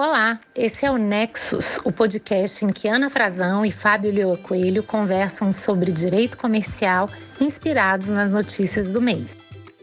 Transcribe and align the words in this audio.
Olá, 0.00 0.38
esse 0.54 0.86
é 0.86 0.90
o 0.92 0.96
Nexus, 0.96 1.80
o 1.84 1.90
podcast 1.90 2.64
em 2.64 2.68
que 2.68 2.86
Ana 2.86 3.10
Frazão 3.10 3.66
e 3.66 3.72
Fábio 3.72 4.12
Leo 4.12 4.38
Coelho 4.38 4.80
conversam 4.80 5.52
sobre 5.52 5.90
direito 5.90 6.38
comercial 6.38 7.10
inspirados 7.40 8.06
nas 8.06 8.30
notícias 8.30 8.92
do 8.92 9.00
mês. 9.00 9.36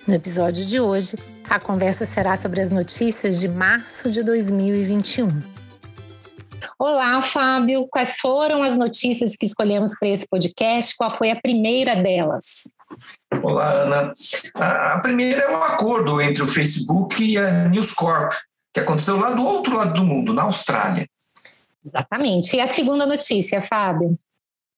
No 0.07 0.13
episódio 0.13 0.65
de 0.65 0.79
hoje, 0.79 1.17
a 1.49 1.59
conversa 1.59 2.05
será 2.05 2.37
sobre 2.37 2.61
as 2.61 2.71
notícias 2.71 3.41
de 3.41 3.49
março 3.49 4.09
de 4.09 4.23
2021. 4.23 5.27
Olá, 6.79 7.21
Fábio. 7.21 7.85
Quais 7.91 8.17
foram 8.17 8.63
as 8.63 8.77
notícias 8.77 9.35
que 9.35 9.45
escolhemos 9.45 9.99
para 9.99 10.07
esse 10.07 10.25
podcast? 10.29 10.95
Qual 10.95 11.09
foi 11.09 11.29
a 11.29 11.41
primeira 11.41 11.93
delas? 11.93 12.69
Olá, 13.43 13.69
Ana. 13.69 14.13
A 14.55 14.97
primeira 14.99 15.41
é 15.41 15.57
um 15.57 15.61
acordo 15.61 16.21
entre 16.21 16.41
o 16.41 16.47
Facebook 16.47 17.21
e 17.21 17.37
a 17.37 17.67
News 17.67 17.91
Corp, 17.91 18.31
que 18.75 18.81
aconteceu 18.81 19.17
lá 19.17 19.31
do 19.31 19.41
outro 19.41 19.77
lado 19.77 19.93
do 19.93 20.03
mundo, 20.03 20.33
na 20.33 20.43
Austrália. 20.43 21.09
Exatamente. 21.85 22.57
E 22.57 22.59
a 22.59 22.67
segunda 22.67 23.05
notícia, 23.05 23.61
Fábio? 23.61 24.19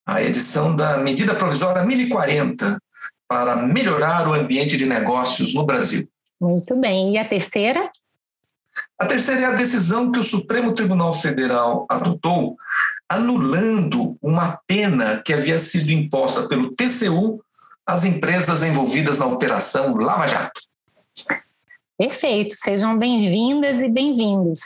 A 0.06 0.22
edição 0.22 0.76
da 0.76 1.00
medida 1.00 1.34
provisória 1.34 1.84
1040 1.84 2.80
para 3.28 3.56
melhorar 3.56 4.28
o 4.28 4.36
ambiente 4.36 4.78
de 4.78 4.86
negócios 4.86 5.56
no 5.56 5.66
Brasil. 5.66 6.08
Muito 6.40 6.76
bem. 6.76 7.14
E 7.14 7.18
a 7.18 7.28
terceira? 7.28 7.90
A 9.00 9.08
terceira 9.08 9.42
é 9.42 9.46
a 9.46 9.56
decisão 9.56 10.12
que 10.12 10.20
o 10.20 10.24
Supremo 10.24 10.76
Tribunal 10.76 11.12
Federal 11.12 11.88
adotou, 11.90 12.56
anulando 13.10 14.16
uma 14.22 14.60
pena 14.68 15.24
que 15.26 15.34
havia 15.34 15.58
sido 15.58 15.90
imposta 15.90 16.48
pelo 16.48 16.72
TCU 16.76 17.44
às 17.84 18.04
empresas 18.04 18.62
envolvidas 18.62 19.18
na 19.18 19.26
operação 19.26 19.98
Lava 19.98 20.28
Jato. 20.28 20.62
Perfeito, 21.98 22.54
sejam 22.54 22.96
bem-vindas 22.96 23.82
e 23.82 23.90
bem-vindos. 23.90 24.60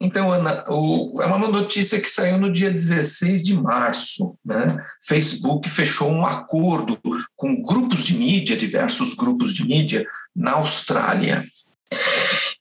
Então, 0.00 0.32
Ana, 0.32 0.64
o, 0.68 1.22
é 1.22 1.26
uma 1.26 1.46
notícia 1.46 2.00
que 2.00 2.10
saiu 2.10 2.36
no 2.38 2.50
dia 2.50 2.68
16 2.68 3.42
de 3.42 3.54
março. 3.54 4.36
Né? 4.44 4.76
Facebook 5.00 5.68
fechou 5.68 6.10
um 6.10 6.26
acordo 6.26 6.98
com 7.36 7.62
grupos 7.62 8.04
de 8.04 8.16
mídia, 8.16 8.56
diversos 8.56 9.14
grupos 9.14 9.54
de 9.54 9.64
mídia, 9.64 10.04
na 10.34 10.54
Austrália 10.54 11.44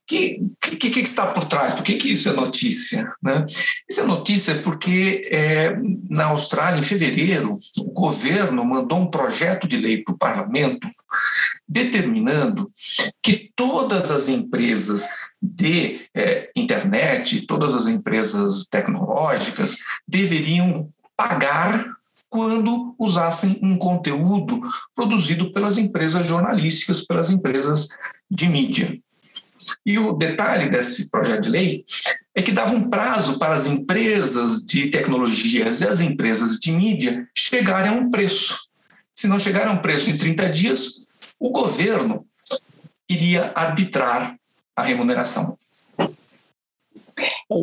que, 0.07 0.39
que, 0.61 0.89
que, 0.89 0.99
está 0.99 1.27
por 1.27 1.45
trás? 1.45 1.73
Por 1.73 1.83
que, 1.83 1.95
que 1.95 2.11
isso 2.11 2.29
é 2.29 2.33
notícia? 2.33 3.11
Né? 3.21 3.45
Isso 3.89 4.01
é 4.01 4.05
notícia 4.05 4.55
porque 4.61 5.27
é, 5.31 5.75
na 6.09 6.25
Austrália, 6.25 6.79
em 6.79 6.83
fevereiro, 6.83 7.57
o 7.79 7.91
governo 7.91 8.63
mandou 8.63 8.99
um 8.99 9.09
projeto 9.09 9.67
de 9.67 9.77
lei 9.77 10.03
para 10.03 10.13
o 10.13 10.17
parlamento 10.17 10.87
determinando 11.67 12.67
que 13.21 13.51
todas 13.55 14.11
as 14.11 14.29
empresas 14.29 15.07
de 15.41 16.01
é, 16.13 16.51
internet, 16.55 17.45
todas 17.47 17.73
as 17.73 17.87
empresas 17.87 18.65
tecnológicas 18.65 19.77
deveriam 20.07 20.89
pagar 21.17 21.95
quando 22.29 22.93
usassem 22.99 23.59
um 23.63 23.77
conteúdo 23.77 24.59
produzido 24.93 25.51
pelas 25.51 25.77
empresas 25.77 26.27
jornalísticas, 26.27 27.01
pelas 27.01 27.29
empresas 27.29 27.87
de 28.29 28.47
mídia. 28.47 28.99
E 29.85 29.97
o 29.97 30.13
detalhe 30.13 30.69
desse 30.69 31.09
projeto 31.09 31.44
de 31.44 31.49
lei 31.49 31.83
é 32.33 32.41
que 32.41 32.52
dava 32.52 32.75
um 32.75 32.89
prazo 32.89 33.39
para 33.39 33.53
as 33.53 33.66
empresas 33.66 34.66
de 34.66 34.89
tecnologias 34.89 35.81
e 35.81 35.88
as 35.88 36.02
empresas 36.02 36.59
de 36.59 36.72
mídia 36.72 37.27
chegarem 37.35 37.91
a 37.91 37.94
um 37.94 38.09
preço. 38.09 38.67
Se 39.13 39.27
não 39.27 39.39
chegarem 39.39 39.69
a 39.69 39.72
um 39.73 39.81
preço 39.81 40.09
em 40.09 40.17
30 40.17 40.49
dias, 40.49 41.05
o 41.39 41.49
governo 41.49 42.25
iria 43.09 43.52
arbitrar 43.55 44.35
a 44.75 44.83
remuneração. 44.83 45.57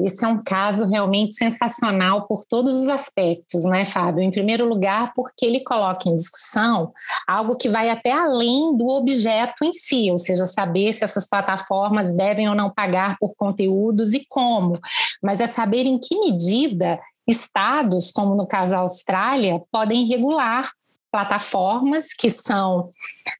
Esse 0.04 0.24
é 0.24 0.28
um 0.28 0.42
caso 0.42 0.88
realmente 0.88 1.34
sensacional 1.34 2.26
por 2.26 2.44
todos 2.44 2.80
os 2.80 2.88
aspectos, 2.88 3.64
né, 3.64 3.84
Fábio? 3.84 4.22
Em 4.22 4.30
primeiro 4.30 4.66
lugar, 4.66 5.12
porque 5.14 5.44
ele 5.44 5.60
coloca 5.60 6.08
em 6.08 6.16
discussão 6.16 6.92
algo 7.26 7.56
que 7.56 7.68
vai 7.68 7.90
até 7.90 8.12
além 8.12 8.76
do 8.76 8.88
objeto 8.88 9.64
em 9.64 9.72
si, 9.72 10.10
ou 10.10 10.18
seja, 10.18 10.46
saber 10.46 10.92
se 10.92 11.04
essas 11.04 11.28
plataformas 11.28 12.14
devem 12.14 12.48
ou 12.48 12.54
não 12.54 12.70
pagar 12.70 13.16
por 13.18 13.34
conteúdos 13.34 14.14
e 14.14 14.24
como, 14.28 14.80
mas 15.22 15.40
é 15.40 15.46
saber 15.46 15.86
em 15.86 15.98
que 15.98 16.18
medida 16.18 16.98
estados, 17.26 18.10
como 18.10 18.34
no 18.34 18.46
caso 18.46 18.74
a 18.74 18.78
Austrália, 18.78 19.60
podem 19.70 20.06
regular 20.06 20.70
plataformas 21.12 22.14
que 22.14 22.30
são 22.30 22.88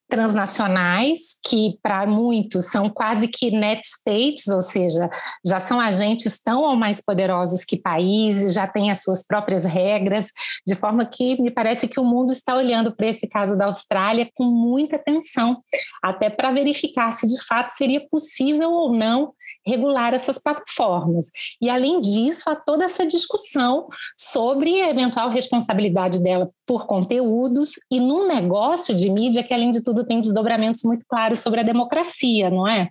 transnacionais, 0.07 1.39
que 1.43 1.79
para 1.81 2.05
muitos 2.05 2.69
são 2.69 2.87
quase 2.87 3.27
que 3.27 3.49
net 3.49 3.81
states, 3.83 4.47
ou 4.47 4.61
seja, 4.61 5.09
já 5.43 5.59
são 5.59 5.81
agentes 5.81 6.39
tão 6.39 6.61
ou 6.61 6.75
mais 6.75 7.01
poderosos 7.01 7.65
que 7.65 7.75
países, 7.75 8.53
já 8.53 8.67
têm 8.67 8.91
as 8.91 9.01
suas 9.01 9.25
próprias 9.25 9.65
regras, 9.65 10.27
de 10.67 10.75
forma 10.75 11.03
que 11.03 11.41
me 11.41 11.49
parece 11.49 11.87
que 11.87 11.99
o 11.99 12.05
mundo 12.05 12.31
está 12.31 12.55
olhando 12.55 12.95
para 12.95 13.07
esse 13.07 13.27
caso 13.27 13.57
da 13.57 13.65
Austrália 13.65 14.29
com 14.35 14.45
muita 14.45 14.97
atenção, 14.97 15.63
até 16.01 16.29
para 16.29 16.51
verificar 16.51 17.11
se 17.13 17.25
de 17.25 17.43
fato 17.43 17.69
seria 17.69 18.07
possível 18.07 18.69
ou 18.71 18.93
não 18.93 19.33
regular 19.65 20.13
essas 20.13 20.37
plataformas. 20.37 21.27
E, 21.61 21.69
além 21.69 22.01
disso, 22.01 22.49
há 22.49 22.55
toda 22.55 22.85
essa 22.85 23.05
discussão 23.05 23.87
sobre 24.17 24.81
a 24.81 24.89
eventual 24.89 25.29
responsabilidade 25.29 26.21
dela 26.21 26.49
por 26.65 26.85
conteúdos 26.85 27.71
e 27.89 27.99
num 27.99 28.27
negócio 28.27 28.95
de 28.95 29.09
mídia 29.09 29.43
que, 29.43 29.53
além 29.53 29.71
de 29.71 29.83
tudo, 29.83 30.05
tem 30.05 30.19
desdobramentos 30.19 30.83
muito 30.83 31.05
claros 31.07 31.39
sobre 31.39 31.59
a 31.59 31.63
democracia, 31.63 32.49
não 32.49 32.67
é? 32.67 32.89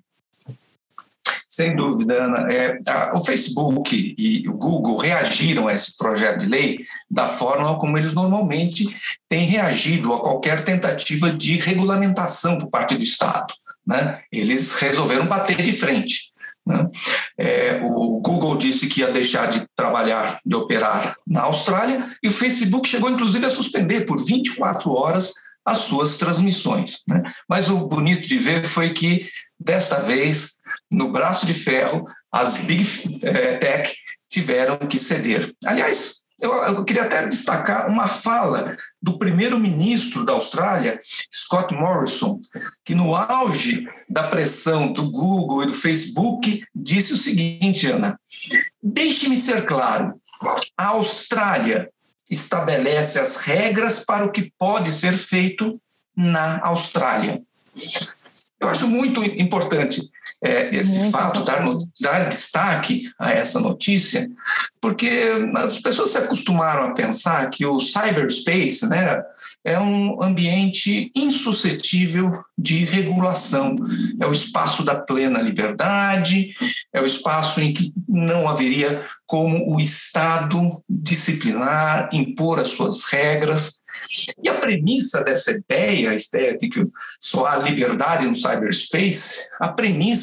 Sem 1.52 1.76
dúvida, 1.76 2.24
Ana. 2.24 2.48
É, 2.50 2.78
a, 2.88 3.12
o 3.14 3.22
Facebook 3.22 4.14
e 4.16 4.48
o 4.48 4.54
Google 4.54 4.96
reagiram 4.96 5.68
a 5.68 5.74
esse 5.74 5.94
projeto 5.98 6.38
de 6.38 6.46
lei 6.46 6.78
da 7.10 7.26
forma 7.26 7.78
como 7.78 7.98
eles 7.98 8.14
normalmente 8.14 8.86
têm 9.28 9.44
reagido 9.44 10.14
a 10.14 10.20
qualquer 10.20 10.64
tentativa 10.64 11.30
de 11.30 11.58
regulamentação 11.58 12.58
por 12.58 12.70
parte 12.70 12.96
do 12.96 13.02
Estado. 13.02 13.52
Né? 13.86 14.22
Eles 14.32 14.72
resolveram 14.76 15.26
bater 15.26 15.60
de 15.60 15.74
frente. 15.74 16.31
Né? 16.66 16.88
É, 17.38 17.80
o 17.82 18.20
Google 18.20 18.56
disse 18.56 18.86
que 18.86 19.00
ia 19.00 19.10
deixar 19.10 19.46
de 19.46 19.66
trabalhar, 19.74 20.38
de 20.44 20.54
operar 20.54 21.14
na 21.26 21.42
Austrália, 21.42 22.08
e 22.22 22.28
o 22.28 22.32
Facebook 22.32 22.88
chegou 22.88 23.10
inclusive 23.10 23.44
a 23.44 23.50
suspender 23.50 24.02
por 24.02 24.24
24 24.24 24.90
horas 24.92 25.32
as 25.64 25.78
suas 25.78 26.16
transmissões. 26.16 26.98
Né? 27.08 27.22
Mas 27.48 27.70
o 27.70 27.86
bonito 27.86 28.26
de 28.26 28.38
ver 28.38 28.64
foi 28.64 28.92
que, 28.92 29.28
desta 29.58 30.00
vez, 30.00 30.54
no 30.90 31.10
braço 31.10 31.46
de 31.46 31.54
ferro, 31.54 32.04
as 32.30 32.58
Big 32.58 32.84
eh, 33.22 33.56
Tech 33.56 33.92
tiveram 34.28 34.78
que 34.78 34.98
ceder. 34.98 35.52
Aliás, 35.64 36.21
eu, 36.42 36.52
eu 36.64 36.84
queria 36.84 37.04
até 37.04 37.24
destacar 37.28 37.88
uma 37.88 38.08
fala 38.08 38.76
do 39.00 39.16
primeiro-ministro 39.16 40.24
da 40.24 40.32
Austrália, 40.32 40.98
Scott 41.32 41.72
Morrison, 41.72 42.40
que 42.84 42.96
no 42.96 43.14
auge 43.14 43.88
da 44.08 44.24
pressão 44.24 44.92
do 44.92 45.08
Google 45.08 45.62
e 45.62 45.66
do 45.66 45.72
Facebook 45.72 46.64
disse 46.74 47.12
o 47.12 47.16
seguinte, 47.16 47.86
Ana: 47.86 48.18
deixe-me 48.82 49.36
ser 49.36 49.64
claro, 49.64 50.20
a 50.76 50.88
Austrália 50.88 51.88
estabelece 52.28 53.20
as 53.20 53.36
regras 53.36 54.00
para 54.00 54.24
o 54.24 54.32
que 54.32 54.52
pode 54.58 54.90
ser 54.90 55.12
feito 55.12 55.80
na 56.16 56.60
Austrália. 56.64 57.38
Eu 58.58 58.68
acho 58.68 58.88
muito 58.88 59.22
importante 59.22 60.10
é, 60.42 60.74
esse 60.74 60.98
Muito 60.98 61.12
fato, 61.12 61.44
dar, 61.44 61.64
dar 62.00 62.28
destaque 62.28 63.10
a 63.18 63.32
essa 63.32 63.60
notícia, 63.60 64.30
porque 64.80 65.08
as 65.56 65.78
pessoas 65.78 66.10
se 66.10 66.18
acostumaram 66.18 66.84
a 66.84 66.94
pensar 66.94 67.48
que 67.50 67.64
o 67.64 67.80
cyberspace 67.80 68.86
né, 68.86 69.22
é 69.64 69.78
um 69.78 70.22
ambiente 70.22 71.10
insuscetível 71.14 72.42
de 72.58 72.84
regulação, 72.84 73.76
é 74.20 74.26
o 74.26 74.32
espaço 74.32 74.82
da 74.82 74.96
plena 74.96 75.40
liberdade, 75.40 76.50
é 76.92 77.00
o 77.00 77.06
espaço 77.06 77.60
em 77.60 77.72
que 77.72 77.92
não 78.08 78.48
haveria 78.48 79.04
como 79.26 79.74
o 79.74 79.80
Estado 79.80 80.82
disciplinar, 80.88 82.08
impor 82.12 82.60
as 82.60 82.68
suas 82.68 83.04
regras. 83.04 83.82
E 84.42 84.48
a 84.48 84.54
premissa 84.54 85.22
dessa 85.22 85.52
ideia, 85.52 86.10
a 86.10 86.16
ideia 86.16 86.56
de 86.56 86.68
que 86.68 86.86
só 87.18 87.46
há 87.46 87.56
liberdade 87.56 88.26
no 88.26 88.34
cyberspace, 88.34 89.48
a 89.60 89.68
premissa 89.68 90.21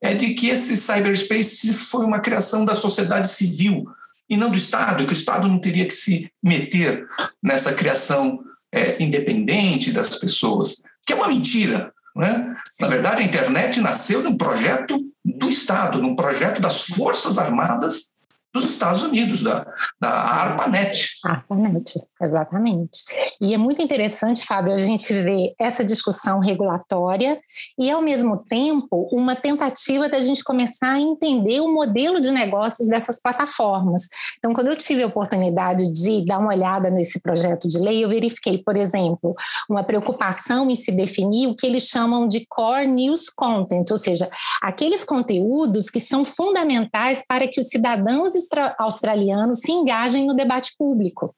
é 0.00 0.14
de 0.14 0.34
que 0.34 0.48
esse 0.48 0.76
cyberspace 0.76 1.72
foi 1.74 2.04
uma 2.04 2.20
criação 2.20 2.64
da 2.64 2.74
sociedade 2.74 3.28
civil 3.28 3.84
e 4.28 4.36
não 4.36 4.50
do 4.50 4.56
Estado, 4.56 5.06
que 5.06 5.12
o 5.12 5.16
Estado 5.16 5.48
não 5.48 5.58
teria 5.58 5.84
que 5.84 5.94
se 5.94 6.30
meter 6.42 7.06
nessa 7.42 7.72
criação 7.72 8.40
é, 8.72 9.02
independente 9.02 9.92
das 9.92 10.16
pessoas, 10.16 10.82
que 11.06 11.12
é 11.12 11.16
uma 11.16 11.28
mentira. 11.28 11.92
Né? 12.16 12.54
Na 12.80 12.88
verdade, 12.88 13.22
a 13.22 13.24
internet 13.24 13.80
nasceu 13.80 14.22
de 14.22 14.28
um 14.28 14.36
projeto 14.36 14.96
do 15.24 15.48
Estado, 15.48 16.00
de 16.00 16.06
um 16.06 16.16
projeto 16.16 16.60
das 16.60 16.82
Forças 16.82 17.38
Armadas 17.38 18.12
dos 18.52 18.64
Estados 18.64 19.02
Unidos, 19.02 19.42
da, 19.42 19.66
da 20.00 20.10
ARPANET. 20.10 21.08
ARPANET, 21.24 21.94
exatamente. 22.20 23.04
E 23.40 23.54
é 23.54 23.56
muito 23.56 23.80
interessante, 23.80 24.44
Fábio, 24.44 24.74
a 24.74 24.78
gente 24.78 25.12
ver 25.14 25.54
essa 25.58 25.84
discussão 25.84 26.40
regulatória 26.40 27.40
e, 27.78 27.90
ao 27.90 28.02
mesmo 28.02 28.38
tempo, 28.48 29.08
uma 29.12 29.34
tentativa 29.36 30.08
da 30.08 30.20
gente 30.20 30.42
começar 30.44 30.90
a 30.90 31.00
entender 31.00 31.60
o 31.60 31.72
modelo 31.72 32.20
de 32.20 32.30
negócios 32.30 32.88
dessas 32.88 33.20
plataformas. 33.20 34.06
Então, 34.38 34.52
quando 34.52 34.66
eu 34.66 34.76
tive 34.76 35.02
a 35.02 35.06
oportunidade 35.06 35.90
de 35.92 36.24
dar 36.26 36.38
uma 36.38 36.52
olhada 36.52 36.90
nesse 36.90 37.20
projeto 37.20 37.68
de 37.68 37.78
lei, 37.78 38.04
eu 38.04 38.08
verifiquei, 38.08 38.58
por 38.62 38.76
exemplo, 38.76 39.34
uma 39.70 39.84
preocupação 39.84 40.68
em 40.68 40.76
se 40.76 40.92
definir 40.92 41.46
o 41.46 41.56
que 41.56 41.66
eles 41.66 41.84
chamam 41.84 42.28
de 42.28 42.44
core 42.46 42.86
news 42.86 43.30
content, 43.30 43.90
ou 43.90 43.98
seja, 43.98 44.28
aqueles 44.60 45.04
conteúdos 45.04 45.88
que 45.88 46.00
são 46.00 46.24
fundamentais 46.24 47.24
para 47.26 47.48
que 47.48 47.60
os 47.60 47.68
cidadãos 47.68 48.32
australianos 48.78 49.60
se 49.60 49.72
engajem 49.72 49.93
no 50.26 50.34
debate 50.34 50.72
público. 50.78 51.34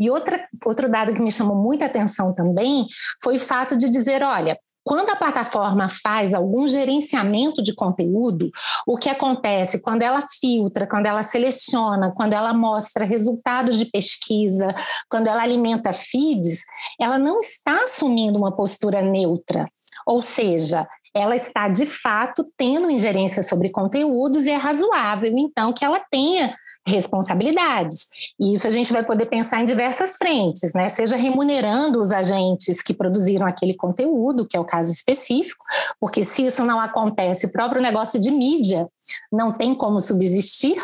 E 0.00 0.10
outra, 0.10 0.48
outro 0.64 0.90
dado 0.90 1.12
que 1.12 1.20
me 1.20 1.30
chamou 1.30 1.56
muita 1.56 1.84
atenção 1.84 2.34
também 2.34 2.86
foi 3.22 3.36
o 3.36 3.40
fato 3.40 3.76
de 3.76 3.90
dizer: 3.90 4.22
olha, 4.22 4.58
quando 4.84 5.10
a 5.10 5.16
plataforma 5.16 5.88
faz 5.88 6.34
algum 6.34 6.66
gerenciamento 6.66 7.62
de 7.62 7.74
conteúdo, 7.74 8.50
o 8.86 8.96
que 8.96 9.08
acontece 9.08 9.80
quando 9.80 10.02
ela 10.02 10.22
filtra, 10.40 10.88
quando 10.88 11.06
ela 11.06 11.22
seleciona, 11.22 12.12
quando 12.12 12.32
ela 12.32 12.52
mostra 12.52 13.04
resultados 13.04 13.78
de 13.78 13.84
pesquisa, 13.86 14.74
quando 15.08 15.28
ela 15.28 15.42
alimenta 15.42 15.92
feeds, 15.92 16.64
ela 17.00 17.18
não 17.18 17.38
está 17.38 17.82
assumindo 17.82 18.38
uma 18.38 18.54
postura 18.54 19.00
neutra. 19.00 19.68
Ou 20.04 20.20
seja, 20.20 20.88
ela 21.14 21.36
está 21.36 21.68
de 21.68 21.86
fato 21.86 22.44
tendo 22.56 22.90
ingerência 22.90 23.42
sobre 23.42 23.70
conteúdos 23.70 24.46
e 24.46 24.50
é 24.50 24.56
razoável, 24.56 25.32
então, 25.36 25.72
que 25.72 25.84
ela 25.84 26.00
tenha 26.10 26.56
responsabilidades. 26.86 28.08
E 28.38 28.52
isso 28.52 28.66
a 28.66 28.70
gente 28.70 28.92
vai 28.92 29.04
poder 29.04 29.26
pensar 29.26 29.60
em 29.60 29.64
diversas 29.64 30.16
frentes, 30.16 30.72
né? 30.74 30.88
Seja 30.88 31.16
remunerando 31.16 32.00
os 32.00 32.12
agentes 32.12 32.82
que 32.82 32.92
produziram 32.92 33.46
aquele 33.46 33.74
conteúdo, 33.74 34.46
que 34.46 34.56
é 34.56 34.60
o 34.60 34.64
caso 34.64 34.92
específico, 34.92 35.64
porque 36.00 36.24
se 36.24 36.46
isso 36.46 36.64
não 36.64 36.80
acontece, 36.80 37.46
o 37.46 37.52
próprio 37.52 37.80
negócio 37.80 38.18
de 38.18 38.30
mídia 38.30 38.88
não 39.30 39.52
tem 39.52 39.74
como 39.74 40.00
subsistir, 40.00 40.76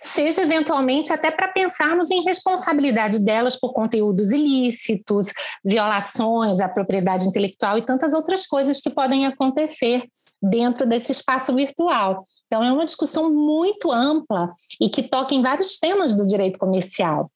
seja 0.00 0.42
eventualmente 0.42 1.12
até 1.12 1.30
para 1.30 1.48
pensarmos 1.48 2.10
em 2.10 2.22
responsabilidade 2.24 3.24
delas 3.24 3.58
por 3.58 3.72
conteúdos 3.72 4.32
ilícitos, 4.32 5.32
violações 5.64 6.60
à 6.60 6.68
propriedade 6.68 7.26
intelectual 7.26 7.78
e 7.78 7.86
tantas 7.86 8.12
outras 8.12 8.46
coisas 8.46 8.80
que 8.80 8.90
podem 8.90 9.26
acontecer 9.26 10.04
dentro 10.42 10.86
desse 10.86 11.12
espaço 11.12 11.54
virtual. 11.54 12.22
Então, 12.46 12.62
é 12.62 12.70
uma 12.70 12.84
discussão 12.84 13.32
muito 13.32 13.90
ampla 13.90 14.52
e 14.80 14.90
que 14.90 15.02
toca 15.02 15.34
em 15.34 15.42
vários 15.42 15.78
temas 15.78 16.14
do 16.14 16.26
direito 16.26 16.58
comercial. 16.58 17.30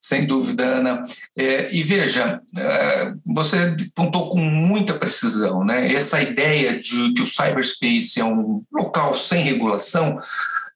Sem 0.00 0.26
dúvida, 0.26 0.64
Ana. 0.64 1.02
É, 1.36 1.72
e 1.74 1.82
veja, 1.82 2.40
é, 2.56 3.12
você 3.26 3.76
pontou 3.94 4.30
com 4.30 4.38
muita 4.38 4.94
precisão, 4.94 5.64
né? 5.64 5.92
Essa 5.92 6.22
ideia 6.22 6.78
de 6.78 7.12
que 7.12 7.22
o 7.22 7.26
cyberspace 7.26 8.18
é 8.18 8.24
um 8.24 8.60
local 8.72 9.12
sem 9.12 9.42
regulação 9.42 10.18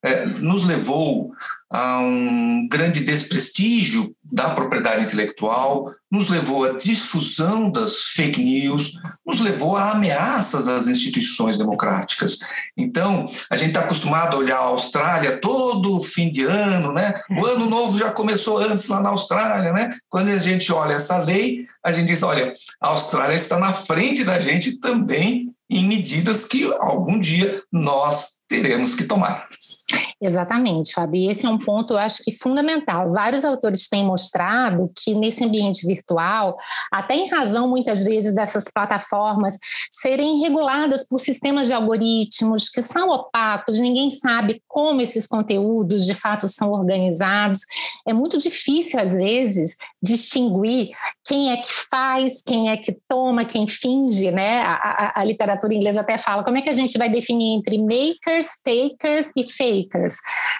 é, 0.02 0.26
nos 0.26 0.64
levou 0.64 1.32
a 1.72 2.00
um 2.00 2.69
grande 2.69 3.00
desprestígio 3.02 4.14
da 4.31 4.50
propriedade 4.50 5.04
intelectual, 5.04 5.90
nos 6.10 6.28
levou 6.28 6.66
à 6.66 6.72
difusão 6.72 7.70
das 7.70 8.08
fake 8.08 8.44
news, 8.44 8.93
nos 9.25 9.40
levou 9.40 9.75
a 9.75 9.93
ameaças 9.93 10.69
às 10.69 10.87
instituições 10.87 11.56
democráticas. 11.56 12.38
Então, 12.76 13.26
a 13.49 13.56
gente 13.56 13.69
está 13.69 13.81
acostumado 13.81 14.37
a 14.37 14.40
olhar 14.40 14.58
a 14.58 14.64
Austrália 14.64 15.38
todo 15.38 16.02
fim 16.02 16.31
de 16.31 16.44
ano, 16.44 16.93
né? 16.93 17.14
O 17.31 17.46
ano 17.46 17.70
novo 17.70 17.96
já 17.96 18.10
começou 18.10 18.58
antes 18.58 18.88
lá 18.88 19.00
na 19.00 19.08
Austrália, 19.08 19.72
né? 19.72 19.96
Quando 20.10 20.28
a 20.28 20.37
gente 20.38 20.70
olha 20.70 20.93
essa 20.93 21.16
lei, 21.22 21.66
a 21.82 21.90
gente 21.90 22.08
diz, 22.08 22.22
olha, 22.22 22.52
a 22.82 22.88
Austrália 22.88 23.34
está 23.34 23.58
na 23.58 23.72
frente 23.72 24.25
da 24.25 24.38
gente 24.38 24.78
também 24.78 25.50
em 25.70 25.87
medidas 25.87 26.44
que 26.44 26.70
algum 26.81 27.19
dia 27.19 27.62
nós 27.72 28.41
teremos 28.60 28.94
que 28.94 29.04
tomar. 29.04 29.49
Exatamente, 30.22 30.94
Fabi. 30.94 31.28
Esse 31.28 31.46
é 31.46 31.49
um 31.49 31.58
ponto, 31.58 31.94
eu 31.94 31.99
acho 31.99 32.22
que 32.22 32.31
fundamental. 32.31 33.08
Vários 33.10 33.44
autores 33.44 33.88
têm 33.88 34.06
mostrado 34.06 34.88
que 34.96 35.16
nesse 35.16 35.44
ambiente 35.44 35.84
virtual, 35.84 36.56
até 36.93 37.16
em 37.16 37.28
razão 37.28 37.69
muitas 37.69 38.04
vezes 38.04 38.32
dessas 38.32 38.64
plataformas 38.72 39.58
serem 39.90 40.38
reguladas 40.38 41.04
por 41.04 41.19
sistemas 41.19 41.66
de 41.66 41.72
algoritmos 41.72 42.69
que 42.69 42.81
são 42.82 43.08
opacos, 43.08 43.81
ninguém 43.81 44.10
sabe 44.10 44.62
como 44.69 45.00
esses 45.00 45.26
conteúdos 45.26 46.06
de 46.06 46.14
fato 46.14 46.46
são 46.46 46.70
organizados. 46.70 47.58
É 48.06 48.12
muito 48.12 48.38
difícil, 48.38 49.00
às 49.00 49.16
vezes, 49.16 49.76
distinguir 50.00 50.90
quem 51.25 51.50
é 51.50 51.56
que 51.56 51.72
faz, 51.90 52.40
quem 52.43 52.70
é 52.70 52.76
que 52.76 52.96
toma, 53.08 53.44
quem 53.44 53.66
finge, 53.66 54.31
né? 54.31 54.62
A, 54.62 54.75
a, 54.75 55.20
a 55.20 55.25
literatura 55.25 55.75
inglesa 55.75 56.00
até 56.00 56.16
fala 56.16 56.44
como 56.44 56.58
é 56.58 56.62
que 56.62 56.70
a 56.70 56.72
gente 56.72 56.96
vai 56.96 57.08
definir 57.08 57.56
entre 57.56 57.76
makers, 57.76 58.41
takers 58.62 59.30
e 59.36 59.44
fakers. 59.44 60.16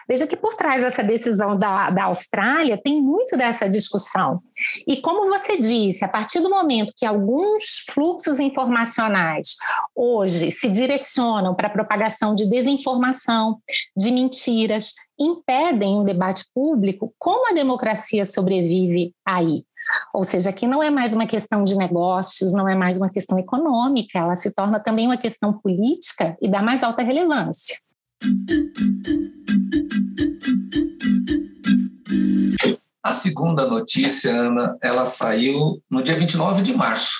Veja 0.08 0.26
que 0.26 0.37
por 0.37 0.55
trás 0.55 0.82
dessa 0.82 1.02
decisão 1.02 1.56
da, 1.56 1.90
da 1.90 2.05
Austrália 2.05 2.81
tem 2.82 3.00
muito 3.00 3.37
dessa 3.37 3.69
discussão. 3.69 4.40
E 4.87 5.00
como 5.00 5.29
você 5.29 5.56
disse, 5.58 6.05
a 6.05 6.08
partir 6.08 6.40
do 6.40 6.50
momento 6.50 6.93
que 6.96 7.06
alguns 7.06 7.84
fluxos 7.90 8.38
informacionais 8.40 9.56
hoje 9.94 10.50
se 10.50 10.69
direcionam 10.69 11.55
para 11.55 11.69
a 11.69 11.73
propagação 11.73 12.34
de 12.34 12.49
desinformação, 12.49 13.58
de 13.96 14.11
mentiras, 14.11 14.93
impedem 15.19 15.96
um 15.96 16.05
debate 16.05 16.44
público, 16.55 17.14
como 17.19 17.50
a 17.50 17.55
democracia 17.55 18.25
sobrevive 18.26 19.14
aí? 19.25 19.64
Ou 20.14 20.25
seja, 20.25 20.50
aqui 20.50 20.67
não 20.67 20.82
é 20.82 20.90
mais 20.90 21.14
uma 21.14 21.26
questão 21.26 21.64
de 21.64 21.76
negócios, 21.76 22.52
não 22.52 22.69
é 22.69 22.75
mais 22.75 22.96
uma 22.96 23.11
questão 23.11 23.38
econômica, 23.38 24.19
ela 24.19 24.34
se 24.34 24.50
torna 24.50 24.79
também 24.81 25.06
uma 25.06 25.17
questão 25.17 25.52
política 25.52 26.37
e 26.40 26.50
dá 26.50 26.62
mais 26.62 26.82
alta 26.82 27.02
relevância. 27.02 27.76
A 33.02 33.11
segunda 33.11 33.67
notícia, 33.67 34.32
Ana, 34.32 34.79
ela 34.81 35.05
saiu 35.05 35.82
no 35.90 36.02
dia 36.02 36.14
29 36.14 36.62
de 36.62 36.73
março. 36.73 37.19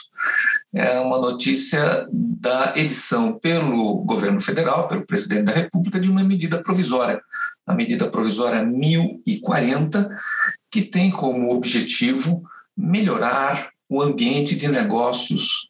É 0.73 0.99
uma 1.01 1.19
notícia 1.19 2.07
da 2.11 2.73
edição 2.77 3.39
pelo 3.39 3.97
governo 4.05 4.41
federal, 4.41 4.89
pelo 4.89 5.05
presidente 5.05 5.45
da 5.45 5.53
República, 5.53 6.01
de 6.01 6.09
uma 6.09 6.25
medida 6.25 6.63
provisória, 6.63 7.21
a 7.67 7.75
medida 7.75 8.09
provisória 8.09 8.63
1040, 8.63 10.09
que 10.71 10.83
tem 10.83 11.11
como 11.11 11.55
objetivo 11.55 12.43
melhorar 12.77 13.71
o 13.89 14.01
ambiente 14.01 14.57
de 14.57 14.69
negócios 14.69 15.69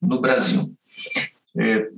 no 0.00 0.20
Brasil. 0.20 0.72
É, 1.56 1.88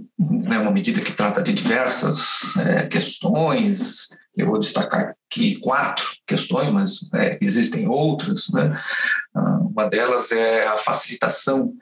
é 0.50 0.58
uma 0.58 0.70
medida 0.70 1.00
que 1.00 1.12
trata 1.12 1.42
de 1.42 1.52
diversas 1.52 2.56
é, 2.56 2.86
questões. 2.86 4.08
Eu 4.36 4.46
vou 4.46 4.58
destacar 4.58 5.14
aqui 5.30 5.56
quatro 5.56 6.04
questões, 6.26 6.70
mas 6.70 7.08
é, 7.14 7.38
existem 7.40 7.88
outras. 7.88 8.48
Né? 8.48 8.78
Ah, 9.34 9.58
uma 9.60 9.86
delas 9.86 10.32
é 10.32 10.66
a 10.66 10.76
facilitação 10.76 11.72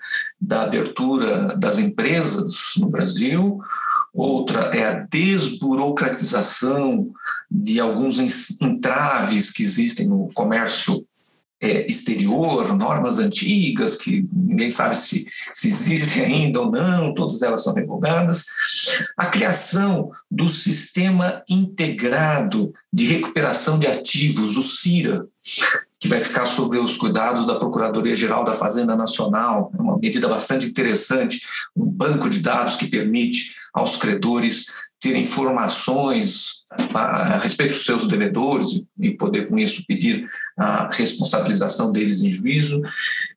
da 0.41 0.63
abertura 0.63 1.57
das 1.57 1.79
empresas 1.79 2.75
no 2.79 2.89
Brasil. 2.89 3.59
Outra 4.13 4.71
é 4.77 4.87
a 4.87 5.07
desburocratização 5.11 7.11
de 7.51 7.81
alguns 7.81 8.19
entraves 8.61 9.51
que 9.51 9.63
existem 9.63 10.07
no 10.09 10.31
comércio 10.33 11.05
é, 11.61 11.87
exterior, 11.87 12.77
normas 12.77 13.19
antigas 13.19 13.97
que 13.97 14.29
ninguém 14.33 14.69
sabe 14.69 14.97
se, 14.97 15.27
se 15.53 15.69
existem 15.69 16.25
ainda 16.25 16.61
ou 16.61 16.71
não, 16.71 17.15
todas 17.15 17.43
elas 17.43 17.63
são 17.63 17.75
revogadas. 17.75 18.45
A 19.17 19.27
criação 19.27 20.11
do 20.31 20.49
Sistema 20.49 21.43
Integrado 21.49 22.73
de 22.93 23.07
Recuperação 23.07 23.79
de 23.79 23.87
Ativos, 23.87 24.57
o 24.57 24.63
CIRA, 24.63 25.27
que 25.99 26.09
vai 26.09 26.21
ficar 26.21 26.45
sob 26.45 26.77
os 26.79 26.97
cuidados 26.97 27.47
da 27.47 27.57
Procuradoria-Geral 27.57 28.45
da 28.45 28.55
Fazenda 28.55 28.95
Nacional, 28.95 29.73
é 29.79 29.81
uma 29.81 29.99
medida 29.99 30.29
bastante 30.29 30.67
interessante, 30.67 31.41
um 31.75 31.91
banco 31.91 32.29
de 32.29 32.41
dados 32.41 32.77
que 32.77 32.87
permite 32.87 33.55
aos 33.73 33.97
credores 33.97 34.67
ter 35.05 35.17
informações 35.17 36.63
a, 36.95 37.37
respeito 37.37 37.75
dos 37.75 37.85
seus 37.85 38.09
devedores 38.09 38.83
e 38.99 39.11
poder, 39.11 39.47
com 39.47 39.59
isso, 39.59 39.85
pedir 39.87 40.27
a 40.57 40.89
responsabilização 40.91 41.93
deles 41.93 42.23
em 42.23 42.31
juízo. 42.31 42.81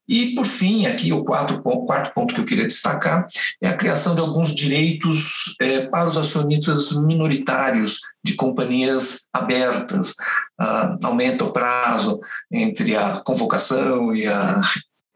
E, 0.08 0.34
por 0.34 0.46
fim, 0.46 0.86
aqui 0.86 1.12
o 1.12 1.26
quarto, 1.26 1.62
quarto 1.62 2.14
ponto 2.14 2.34
que 2.34 2.40
eu 2.40 2.46
queria 2.46 2.66
destacar 2.66 3.26
é 3.62 3.68
a 3.68 3.76
criação 3.76 4.16
de 4.16 4.22
alguns 4.22 4.56
direitos 4.56 5.56
é, 5.60 5.82
para 5.82 6.08
os 6.08 6.16
acionistas 6.16 6.94
minoritários 7.04 8.00
de 8.24 8.36
companhias 8.36 9.28
abertas. 9.34 10.14
Ah, 10.58 10.98
aumenta 11.04 11.44
o 11.44 11.52
prazo 11.52 12.18
entre 12.50 12.96
a 12.96 13.22
convocação 13.26 14.16
e 14.16 14.26
a 14.26 14.62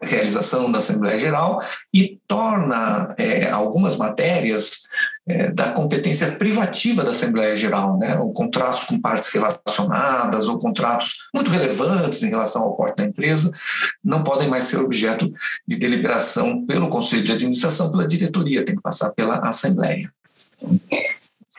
realização 0.02 0.72
da 0.72 0.80
Assembleia 0.80 1.20
Geral 1.20 1.62
e 1.94 2.20
torna 2.28 3.14
é, 3.18 3.50
algumas 3.50 3.96
matérias 3.98 4.84
é, 5.28 5.52
da 5.52 5.72
competência 5.72 6.32
privativa 6.32 7.04
da 7.04 7.12
Assembleia 7.12 7.56
Geral, 7.56 7.98
né? 7.98 8.18
ou 8.18 8.34
contratos 8.34 8.84
com 8.84 9.00
partes 9.00 9.30
relacionadas, 9.30 10.48
ou 10.48 10.58
contratos 10.58 11.28
muito 11.34 11.52
relevantes 11.52 12.24
em 12.24 12.30
relação 12.30 12.64
ao 12.64 12.76
porte 12.76 12.98
da 12.98 13.06
empresa, 13.06 13.52
não 14.04 14.24
podem 14.24 14.50
mais 14.50 14.66
ser 14.66 14.78
objeto 14.78 15.32
de 15.68 15.76
deliberação 15.76 16.66
pelo 16.66 16.90
Conselho 16.90 17.24
de 17.24 17.32
Administração, 17.34 17.92
pela 17.92 18.08
diretoria, 18.08 18.66
tem 18.66 18.76
que 18.76 18.82
passar 18.82 19.12
pela 19.12 19.38
Assembleia. 19.48 20.12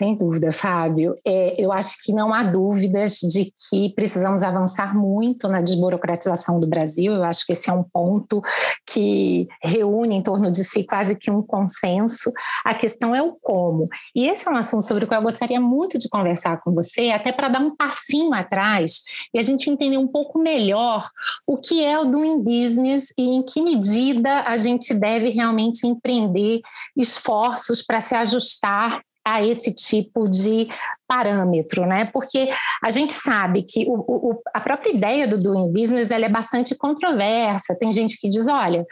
Sem 0.02 0.16
dúvida, 0.16 0.50
Fábio. 0.50 1.14
É, 1.24 1.54
eu 1.56 1.70
acho 1.70 2.02
que 2.02 2.12
não 2.12 2.34
há 2.34 2.42
dúvidas 2.42 3.18
de 3.20 3.52
que 3.70 3.94
precisamos 3.94 4.42
avançar 4.42 4.96
muito 4.96 5.46
na 5.46 5.60
desburocratização 5.60 6.58
do 6.58 6.66
Brasil. 6.66 7.12
Eu 7.12 7.22
acho 7.22 7.46
que 7.46 7.52
esse 7.52 7.70
é 7.70 7.72
um 7.72 7.84
ponto 7.84 8.42
que 8.84 9.46
reúne 9.62 10.16
em 10.16 10.22
torno 10.22 10.50
de 10.50 10.64
si 10.64 10.82
quase 10.82 11.14
que 11.14 11.30
um 11.30 11.40
consenso. 11.40 12.32
A 12.64 12.74
questão 12.74 13.14
é 13.14 13.22
o 13.22 13.36
como. 13.40 13.86
E 14.12 14.26
esse 14.26 14.48
é 14.48 14.50
um 14.50 14.56
assunto 14.56 14.84
sobre 14.84 15.04
o 15.04 15.06
qual 15.06 15.20
eu 15.20 15.24
gostaria 15.24 15.60
muito 15.60 15.96
de 15.96 16.08
conversar 16.08 16.60
com 16.62 16.72
você, 16.72 17.10
até 17.10 17.30
para 17.30 17.48
dar 17.48 17.60
um 17.60 17.76
passinho 17.76 18.34
atrás 18.34 19.02
e 19.32 19.38
a 19.38 19.42
gente 19.42 19.70
entender 19.70 19.98
um 19.98 20.08
pouco 20.08 20.36
melhor 20.36 21.08
o 21.46 21.56
que 21.56 21.80
é 21.80 21.96
o 21.96 22.06
doing 22.06 22.42
business 22.42 23.14
e 23.16 23.36
em 23.36 23.44
que 23.44 23.62
medida 23.62 24.40
a 24.48 24.56
gente 24.56 24.94
deve 24.94 25.30
realmente 25.30 25.86
empreender 25.86 26.60
esforços 26.96 27.82
para 27.82 28.00
se 28.00 28.16
ajustar 28.16 29.00
a 29.24 29.44
esse 29.44 29.72
tipo 29.74 30.28
de 30.28 30.68
parâmetro, 31.06 31.86
né? 31.86 32.06
Porque 32.06 32.48
a 32.82 32.90
gente 32.90 33.12
sabe 33.12 33.62
que 33.62 33.84
o, 33.86 33.94
o, 33.98 34.38
a 34.54 34.60
própria 34.60 34.90
ideia 34.90 35.28
do 35.28 35.40
doing 35.40 35.70
business 35.70 36.10
ela 36.10 36.24
é 36.24 36.28
bastante 36.28 36.74
controversa. 36.74 37.76
Tem 37.78 37.92
gente 37.92 38.18
que 38.18 38.28
diz, 38.28 38.46
olha, 38.46 38.86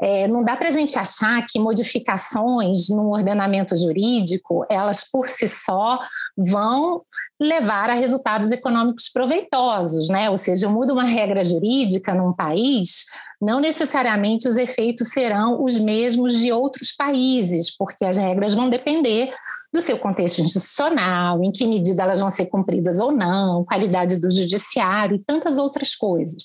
é, 0.00 0.26
não 0.26 0.42
dá 0.42 0.56
para 0.56 0.68
a 0.68 0.72
gente 0.72 0.98
achar 0.98 1.46
que 1.48 1.58
modificações 1.58 2.88
no 2.88 3.12
ordenamento 3.12 3.76
jurídico 3.76 4.66
elas 4.68 5.08
por 5.10 5.28
si 5.28 5.46
só 5.46 6.00
vão 6.36 7.02
levar 7.40 7.90
a 7.90 7.94
resultados 7.94 8.50
econômicos 8.50 9.08
proveitosos, 9.08 10.08
né? 10.08 10.30
Ou 10.30 10.36
seja, 10.36 10.68
muda 10.68 10.92
uma 10.92 11.04
regra 11.04 11.42
jurídica 11.42 12.14
num 12.14 12.32
país, 12.32 13.06
não 13.42 13.58
necessariamente 13.58 14.46
os 14.46 14.56
efeitos 14.56 15.08
serão 15.08 15.64
os 15.64 15.76
mesmos 15.76 16.38
de 16.38 16.52
outros 16.52 16.92
países, 16.92 17.76
porque 17.76 18.04
as 18.04 18.16
regras 18.16 18.54
vão 18.54 18.70
depender 18.70 19.32
do 19.72 19.80
seu 19.80 19.98
contexto 19.98 20.40
institucional, 20.42 21.42
em 21.42 21.50
que 21.50 21.66
medida 21.66 22.04
elas 22.04 22.20
vão 22.20 22.30
ser 22.30 22.46
cumpridas 22.46 23.00
ou 23.00 23.10
não, 23.10 23.64
qualidade 23.64 24.20
do 24.20 24.30
judiciário 24.30 25.16
e 25.16 25.24
tantas 25.24 25.58
outras 25.58 25.94
coisas. 25.96 26.44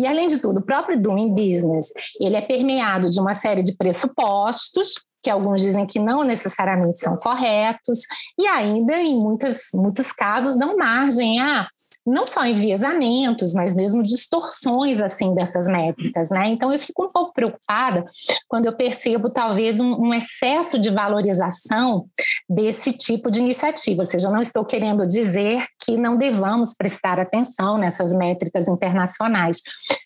E 0.00 0.06
além 0.06 0.26
de 0.26 0.38
tudo, 0.38 0.60
o 0.60 0.64
próprio 0.64 0.98
doing 0.98 1.34
business, 1.34 1.92
ele 2.18 2.36
é 2.36 2.40
permeado 2.40 3.10
de 3.10 3.20
uma 3.20 3.34
série 3.34 3.62
de 3.62 3.76
pressupostos 3.76 4.94
que 5.22 5.28
alguns 5.28 5.60
dizem 5.60 5.84
que 5.84 5.98
não 5.98 6.22
necessariamente 6.22 7.00
são 7.00 7.16
corretos, 7.16 8.00
e 8.38 8.46
ainda, 8.46 8.96
em 8.96 9.18
muitas, 9.18 9.64
muitos 9.74 10.12
casos, 10.12 10.56
dão 10.56 10.76
margem 10.76 11.40
a 11.40 11.68
não 12.08 12.26
só 12.26 12.44
enviesamentos, 12.46 13.52
mas 13.52 13.74
mesmo 13.74 14.02
distorções 14.02 14.98
assim 15.00 15.34
dessas 15.34 15.66
métricas, 15.66 16.30
né? 16.30 16.48
Então 16.48 16.72
eu 16.72 16.78
fico 16.78 17.04
um 17.04 17.12
pouco 17.12 17.32
preocupada 17.32 18.04
quando 18.48 18.66
eu 18.66 18.74
percebo 18.74 19.30
talvez 19.30 19.78
um, 19.78 19.94
um, 19.94 20.14
excesso 20.14 20.78
de 20.78 20.90
valorização 20.90 22.06
desse 22.48 22.92
tipo 22.92 23.30
de 23.30 23.40
iniciativa. 23.40 24.02
Ou 24.02 24.06
seja, 24.06 24.30
não 24.30 24.40
estou 24.40 24.64
querendo 24.64 25.06
dizer 25.06 25.62
que 25.84 25.96
não 25.96 26.16
devamos 26.16 26.74
prestar 26.74 27.20
atenção 27.20 27.76
nessas 27.76 28.14
métricas 28.14 28.68
internacionais, 28.68 29.60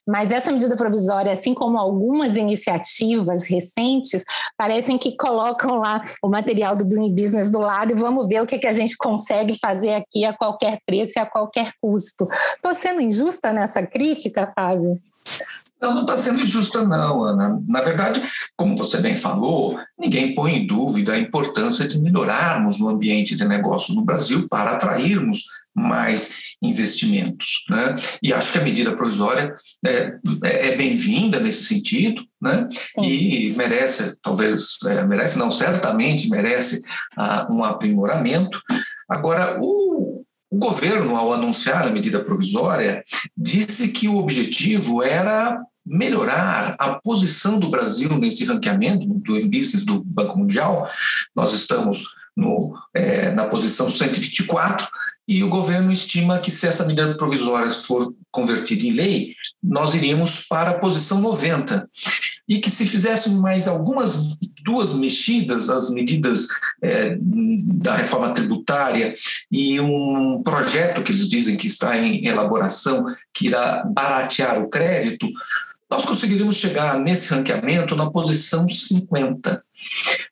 mas 0.07 0.31
essa 0.31 0.51
medida 0.51 0.77
provisória, 0.77 1.33
assim 1.33 1.55
como 1.55 1.79
algumas 1.79 2.37
iniciativas 2.37 3.47
recentes, 3.47 4.25
parecem 4.57 4.99
que 4.99 5.17
colocam 5.17 5.77
lá 5.77 6.01
o 6.23 6.29
material 6.29 6.75
do 6.77 6.85
Doing 6.85 7.15
Business 7.15 7.49
do 7.49 7.59
lado 7.59 7.93
e 7.93 7.95
vamos 7.95 8.27
ver 8.27 8.43
o 8.43 8.47
que, 8.47 8.59
que 8.59 8.67
a 8.67 8.73
gente 8.73 8.97
consegue 8.97 9.57
fazer 9.59 9.95
aqui 9.95 10.25
a 10.25 10.37
qualquer 10.37 10.79
preço 10.85 11.13
e 11.17 11.21
a 11.21 11.27
qualquer 11.27 11.71
custo 11.81 11.92
custo. 11.93 12.29
Estou 12.57 12.75
sendo 12.75 13.01
injusta 13.01 13.53
nessa 13.53 13.87
crítica, 13.87 14.51
Fábio? 14.55 14.99
Não, 15.81 15.95
não 15.95 16.01
está 16.03 16.17
sendo 16.17 16.41
injusta, 16.41 16.85
não, 16.85 17.25
Ana. 17.25 17.61
Na 17.67 17.81
verdade, 17.83 18.23
como 18.57 18.77
você 18.77 18.99
bem 18.99 19.17
falou, 19.17 19.79
ninguém 19.99 20.33
põe 20.33 20.55
em 20.55 20.67
dúvida 20.67 21.13
a 21.13 21.19
importância 21.19 21.87
de 21.89 21.99
melhorarmos 22.01 22.81
o 22.81 22.89
ambiente 22.89 23.35
de 23.35 23.45
negócio 23.45 23.95
no 23.95 24.05
Brasil 24.05 24.47
para 24.49 24.71
atrairmos 24.71 25.45
mais 25.75 26.55
investimentos. 26.63 27.65
Né? 27.69 27.95
E 28.23 28.33
acho 28.33 28.53
que 28.53 28.59
a 28.59 28.63
medida 28.63 28.95
provisória 28.95 29.55
é, 29.85 30.11
é, 30.45 30.69
é 30.69 30.77
bem-vinda 30.77 31.41
nesse 31.41 31.65
sentido, 31.65 32.23
né? 32.41 32.69
e 33.03 33.53
merece, 33.57 34.15
talvez, 34.23 34.79
é, 34.87 35.05
merece 35.05 35.37
não, 35.39 35.51
certamente 35.51 36.29
merece 36.29 36.83
uh, 37.19 37.53
um 37.53 37.65
aprimoramento. 37.65 38.61
Agora, 39.09 39.59
o, 39.61 40.12
o 40.53 40.59
governo, 40.59 41.17
ao 41.17 41.33
anunciar 41.33 41.89
a 41.89 41.91
medida 41.91 42.23
provisória, 42.23 43.03
disse 43.35 43.89
que 43.89 44.07
o 44.07 44.17
objetivo 44.17 45.03
era 45.03 45.59
melhorar 45.85 46.77
a 46.79 47.01
posição 47.01 47.59
do 47.59 47.71
Brasil 47.71 48.11
nesse 48.19 48.45
ranqueamento 48.45 49.07
do 49.07 49.41
índice 49.41 49.87
do 49.87 50.05
Banco 50.05 50.39
Mundial. 50.39 50.91
Nós 51.35 51.55
estamos 51.55 52.05
no, 52.37 52.79
é, 52.93 53.33
na 53.33 53.47
posição 53.47 53.89
124 53.89 54.87
e 55.27 55.43
o 55.43 55.49
governo 55.49 55.91
estima 55.91 56.39
que 56.39 56.51
se 56.51 56.67
essa 56.67 56.85
medida 56.85 57.17
provisória 57.17 57.71
for 57.71 58.15
convertida 58.31 58.85
em 58.85 58.93
lei, 58.93 59.35
nós 59.63 59.95
iríamos 59.95 60.47
para 60.47 60.73
a 60.73 60.79
posição 60.79 61.19
90 61.19 61.89
e 62.53 62.59
que 62.59 62.71
se 62.71 62.85
fizéssemos 62.85 63.41
mais 63.41 63.67
algumas 63.67 64.37
duas 64.63 64.93
mexidas, 64.93 65.71
as 65.71 65.91
medidas 65.91 66.49
é, 66.83 67.17
da 67.19 67.95
reforma 67.95 68.35
tributária 68.35 69.15
e 69.51 69.81
um 69.81 70.43
projeto 70.45 71.03
que 71.03 71.13
eles 71.13 71.31
dizem 71.31 71.57
que 71.57 71.67
está 71.67 71.97
em 71.97 72.27
elaboração, 72.27 73.07
que 73.33 73.47
irá 73.47 73.83
baratear 73.87 74.61
o 74.61 74.69
crédito, 74.69 75.27
nós 75.91 76.05
conseguiríamos 76.05 76.57
chegar 76.57 76.99
nesse 76.99 77.29
ranqueamento 77.29 77.97
na 77.97 78.11
posição 78.11 78.69
50. 78.69 79.59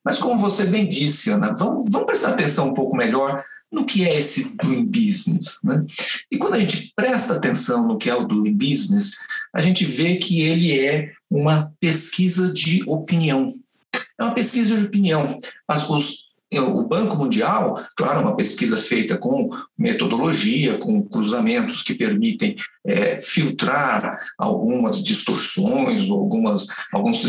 Mas 0.05 0.19
como 0.19 0.37
você 0.37 0.67
bem 0.67 0.87
disse, 0.87 1.31
Ana, 1.31 1.55
vamos, 1.57 1.91
vamos 1.91 2.07
prestar 2.07 2.31
atenção 2.31 2.69
um 2.69 2.75
pouco 2.75 2.97
melhor 2.97 3.43
no 3.71 3.85
que 3.85 4.07
é 4.07 4.19
esse 4.19 4.53
doing 4.63 4.85
business. 4.85 5.59
Né? 5.63 5.85
E 6.31 6.37
quando 6.39 6.55
a 6.55 6.61
gente 6.61 6.93
presta 6.95 7.35
atenção 7.35 7.87
no 7.87 7.99
que 7.99 8.11
é 8.11 8.15
o 8.15 8.27
doing 8.27 8.55
business, 8.55 9.13
a 9.55 9.61
gente 9.61 9.85
vê 9.85 10.17
que 10.17 10.43
ele 10.43 10.79
é 10.79 11.13
uma 11.31 11.73
pesquisa 11.81 12.53
de 12.53 12.83
opinião. 12.87 13.55
É 14.19 14.25
uma 14.25 14.35
pesquisa 14.35 14.77
de 14.77 14.85
opinião. 14.85 15.37
Mas 15.69 15.89
os 15.89 16.30
o 16.59 16.85
Banco 16.87 17.17
Mundial, 17.17 17.81
claro, 17.97 18.23
uma 18.23 18.35
pesquisa 18.35 18.77
feita 18.77 19.17
com 19.17 19.51
metodologia, 19.79 20.79
com 20.79 21.03
cruzamentos 21.03 21.83
que 21.83 21.95
permitem 21.95 22.57
é, 22.85 23.21
filtrar 23.21 24.19
algumas 24.37 25.03
distorções, 25.03 26.11
algumas, 26.11 26.67
alguns 26.93 27.25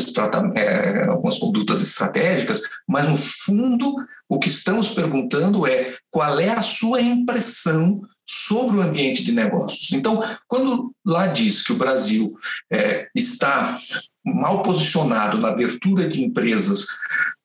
é, 0.56 1.06
algumas 1.06 1.38
condutas 1.38 1.82
estratégicas, 1.82 2.62
mas 2.88 3.08
no 3.08 3.18
fundo 3.18 3.94
o 4.28 4.40
que 4.40 4.48
estamos 4.48 4.90
perguntando 4.90 5.68
é 5.68 5.96
qual 6.10 6.40
é 6.40 6.50
a 6.50 6.62
sua 6.62 7.01
impressão 7.01 8.01
sobre 8.25 8.78
o 8.78 8.82
ambiente 8.82 9.24
de 9.24 9.34
negócios. 9.34 9.92
Então, 9.92 10.22
quando 10.48 10.96
lá 11.06 11.28
diz 11.28 11.62
que 11.62 11.74
o 11.74 11.78
Brasil 11.78 12.28
é, 12.72 13.10
está 13.13 13.78
mal 14.25 14.62
posicionado 14.62 15.38
na 15.38 15.50
abertura 15.50 16.08
de 16.08 16.24
empresas, 16.24 16.86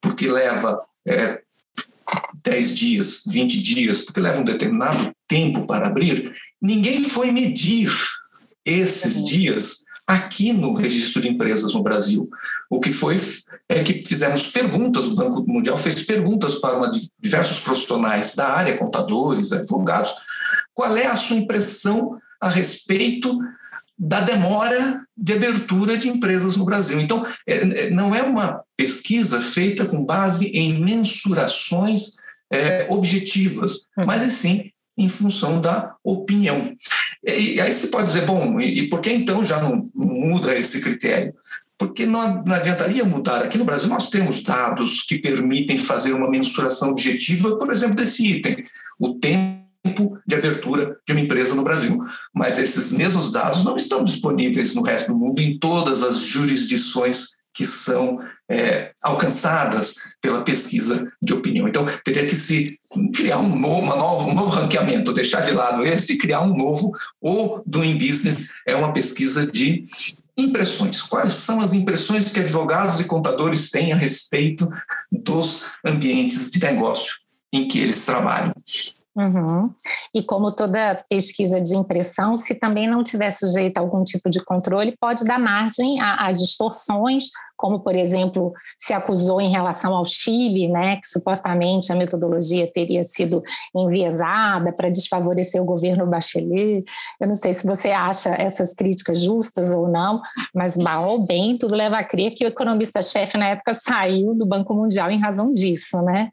porque 0.01 0.29
leva 0.29 0.79
é, 1.07 1.43
10 2.43 2.75
dias, 2.75 3.23
20 3.27 3.63
dias, 3.63 4.01
porque 4.03 4.21
leva 4.21 4.41
um 4.41 4.45
determinado 4.45 5.13
tempo 5.27 5.67
para 5.67 5.87
abrir, 5.87 6.35
ninguém 6.61 7.03
foi 7.03 7.31
medir 7.31 7.91
esses 8.65 9.17
uhum. 9.17 9.25
dias 9.25 9.87
aqui 10.07 10.53
no 10.53 10.75
registro 10.75 11.21
de 11.21 11.29
empresas 11.29 11.75
no 11.75 11.83
Brasil. 11.83 12.25
O 12.71 12.81
que 12.81 12.93
foi 12.93 13.17
é 13.69 13.83
que 13.83 14.03
fizemos 14.03 14.47
perguntas, 14.47 15.07
o 15.07 15.17
Banco 15.17 15.45
Mundial 15.47 15.77
fez 15.77 16.03
perguntas 16.03 16.55
para 16.57 16.77
uma, 16.77 16.91
diversos 17.19 17.59
profissionais 17.59 18.35
da 18.35 18.49
área, 18.49 18.77
contadores, 18.77 19.53
advogados, 19.53 20.13
qual 20.73 20.97
é 20.97 21.07
a 21.07 21.17
sua 21.17 21.37
impressão 21.37 22.19
a 22.41 22.49
respeito 22.49 23.37
da 23.99 24.21
demora 24.21 25.03
de 25.17 25.33
abertura 25.33 25.97
de 25.97 26.09
empresas 26.09 26.57
no 26.57 26.65
Brasil. 26.65 27.01
Então, 27.01 27.27
é, 27.47 27.87
é 27.87 27.91
não 27.91 28.15
é 28.15 28.23
uma 28.23 28.63
pesquisa 28.77 29.41
feita 29.41 29.87
com 29.87 30.05
base 30.05 30.47
em 30.49 30.81
mensurações 30.81 32.17
é, 32.51 32.87
objetivas, 32.91 33.87
uhum. 33.97 34.05
mas 34.07 34.33
sim 34.33 34.71
em 34.97 35.09
função 35.09 35.61
da 35.61 35.95
opinião. 36.03 36.75
E, 37.25 37.61
aí 37.61 37.73
se 37.73 37.89
pode 37.89 38.07
dizer, 38.07 38.25
bom, 38.25 38.61
e, 38.61 38.81
e 38.81 38.89
por 38.89 39.01
que 39.01 39.11
então 39.13 39.45
já 39.45 39.61
não, 39.61 39.91
não 39.95 40.07
muda 40.07 40.55
esse 40.55 40.81
critério? 40.81 41.33
Porque 41.79 42.07
não, 42.07 42.43
não 42.45 42.55
adiantaria 42.55 43.05
mudar. 43.05 43.43
Aqui 43.43 43.59
no 43.59 43.65
Brasil 43.65 43.89
nós 43.89 44.09
temos 44.09 44.43
dados 44.43 45.03
que 45.03 45.19
permitem 45.19 45.77
fazer 45.77 46.15
uma 46.15 46.31
mensuração 46.31 46.91
objetiva, 46.91 47.59
por 47.59 47.71
exemplo, 47.71 47.97
desse 47.97 48.27
item. 48.27 48.65
O 48.99 49.15
tempo 49.15 50.19
de 50.27 50.35
abertura 50.35 50.99
de 51.07 51.13
uma 51.13 51.21
empresa 51.21 51.55
no 51.55 51.63
Brasil. 51.63 51.99
Mas 52.35 52.59
esses 52.59 52.91
mesmos 52.91 53.31
dados 53.31 53.65
não 53.65 53.77
estão 53.77 54.03
disponíveis 54.03 54.75
no 54.75 54.83
resto 54.83 55.13
do 55.13 55.19
mundo, 55.19 55.41
em 55.41 55.59
todas 55.59 56.03
as 56.03 56.21
jurisdições 56.21 57.37
que 57.57 57.65
são 57.65 58.21
é, 58.49 58.93
alcançadas 59.03 59.95
pela 60.21 60.45
pesquisa 60.45 61.07
de 61.23 61.33
opinião. 61.33 61.67
Então, 61.67 61.87
teria 62.05 62.27
que 62.27 62.35
se 62.35 62.79
criar 63.15 63.39
um 63.39 63.59
novo, 63.59 63.81
uma 63.81 63.97
nova, 63.97 64.25
um 64.25 64.35
novo 64.35 64.51
ranqueamento, 64.51 65.13
deixar 65.13 65.41
de 65.41 65.53
lado 65.53 65.85
este 65.85 66.13
e 66.13 66.19
criar 66.19 66.43
um 66.43 66.55
novo. 66.55 66.93
O 67.21 67.63
Doing 67.67 67.97
Business 67.97 68.51
é 68.67 68.77
uma 68.77 68.93
pesquisa 68.93 69.47
de 69.47 69.85
impressões. 70.37 71.01
Quais 71.01 71.35
são 71.35 71.61
as 71.63 71.73
impressões 71.73 72.31
que 72.31 72.41
advogados 72.41 73.01
e 73.01 73.05
contadores 73.05 73.71
têm 73.71 73.93
a 73.93 73.97
respeito 73.97 74.69
dos 75.11 75.65
ambientes 75.85 76.51
de 76.51 76.61
negócio 76.61 77.17
em 77.51 77.67
que 77.67 77.81
eles 77.81 78.05
trabalham? 78.05 78.53
Uhum. 79.17 79.71
E 80.15 80.23
como 80.23 80.55
toda 80.55 81.03
pesquisa 81.09 81.59
de 81.59 81.75
impressão, 81.75 82.37
se 82.37 82.55
também 82.55 82.87
não 82.87 83.03
tiver 83.03 83.31
sujeito 83.31 83.79
a 83.79 83.81
algum 83.81 84.05
tipo 84.05 84.29
de 84.29 84.45
controle, 84.45 84.95
pode 85.01 85.25
dar 85.25 85.39
margem 85.39 85.99
a, 86.03 86.27
a, 86.27 86.33
distorções, 86.33 87.31
como, 87.57 87.81
por 87.81 87.95
exemplo, 87.95 88.53
se 88.79 88.93
acusou 88.93 89.41
em 89.41 89.51
relação 89.51 89.95
ao 89.95 90.05
Chile, 90.05 90.69
né, 90.69 90.97
que 90.97 91.07
supostamente 91.07 91.91
a 91.91 91.97
metodologia 91.97 92.71
teria 92.71 93.03
sido 93.05 93.43
enviesada 93.75 94.71
para 94.71 94.91
desfavorecer 94.91 95.63
o 95.63 95.65
governo 95.65 96.07
Bachelet. 96.07 96.85
Eu 97.19 97.27
não 97.27 97.37
sei 97.37 97.55
se 97.55 97.67
você 97.67 97.93
acha 97.93 98.35
essas 98.35 98.75
críticas 98.75 99.23
justas 99.23 99.71
ou 99.71 99.89
não, 99.89 100.21
mas 100.55 100.77
mal 100.77 101.09
ou 101.09 101.25
bem, 101.25 101.57
tudo 101.57 101.75
leva 101.75 101.97
a 101.97 102.05
crer 102.05 102.33
que 102.33 102.45
o 102.45 102.49
economista-chefe 102.49 103.39
na 103.39 103.49
época 103.49 103.73
saiu 103.73 104.35
do 104.35 104.45
Banco 104.45 104.75
Mundial 104.75 105.11
em 105.11 105.19
razão 105.19 105.55
disso, 105.55 106.03
né? 106.03 106.31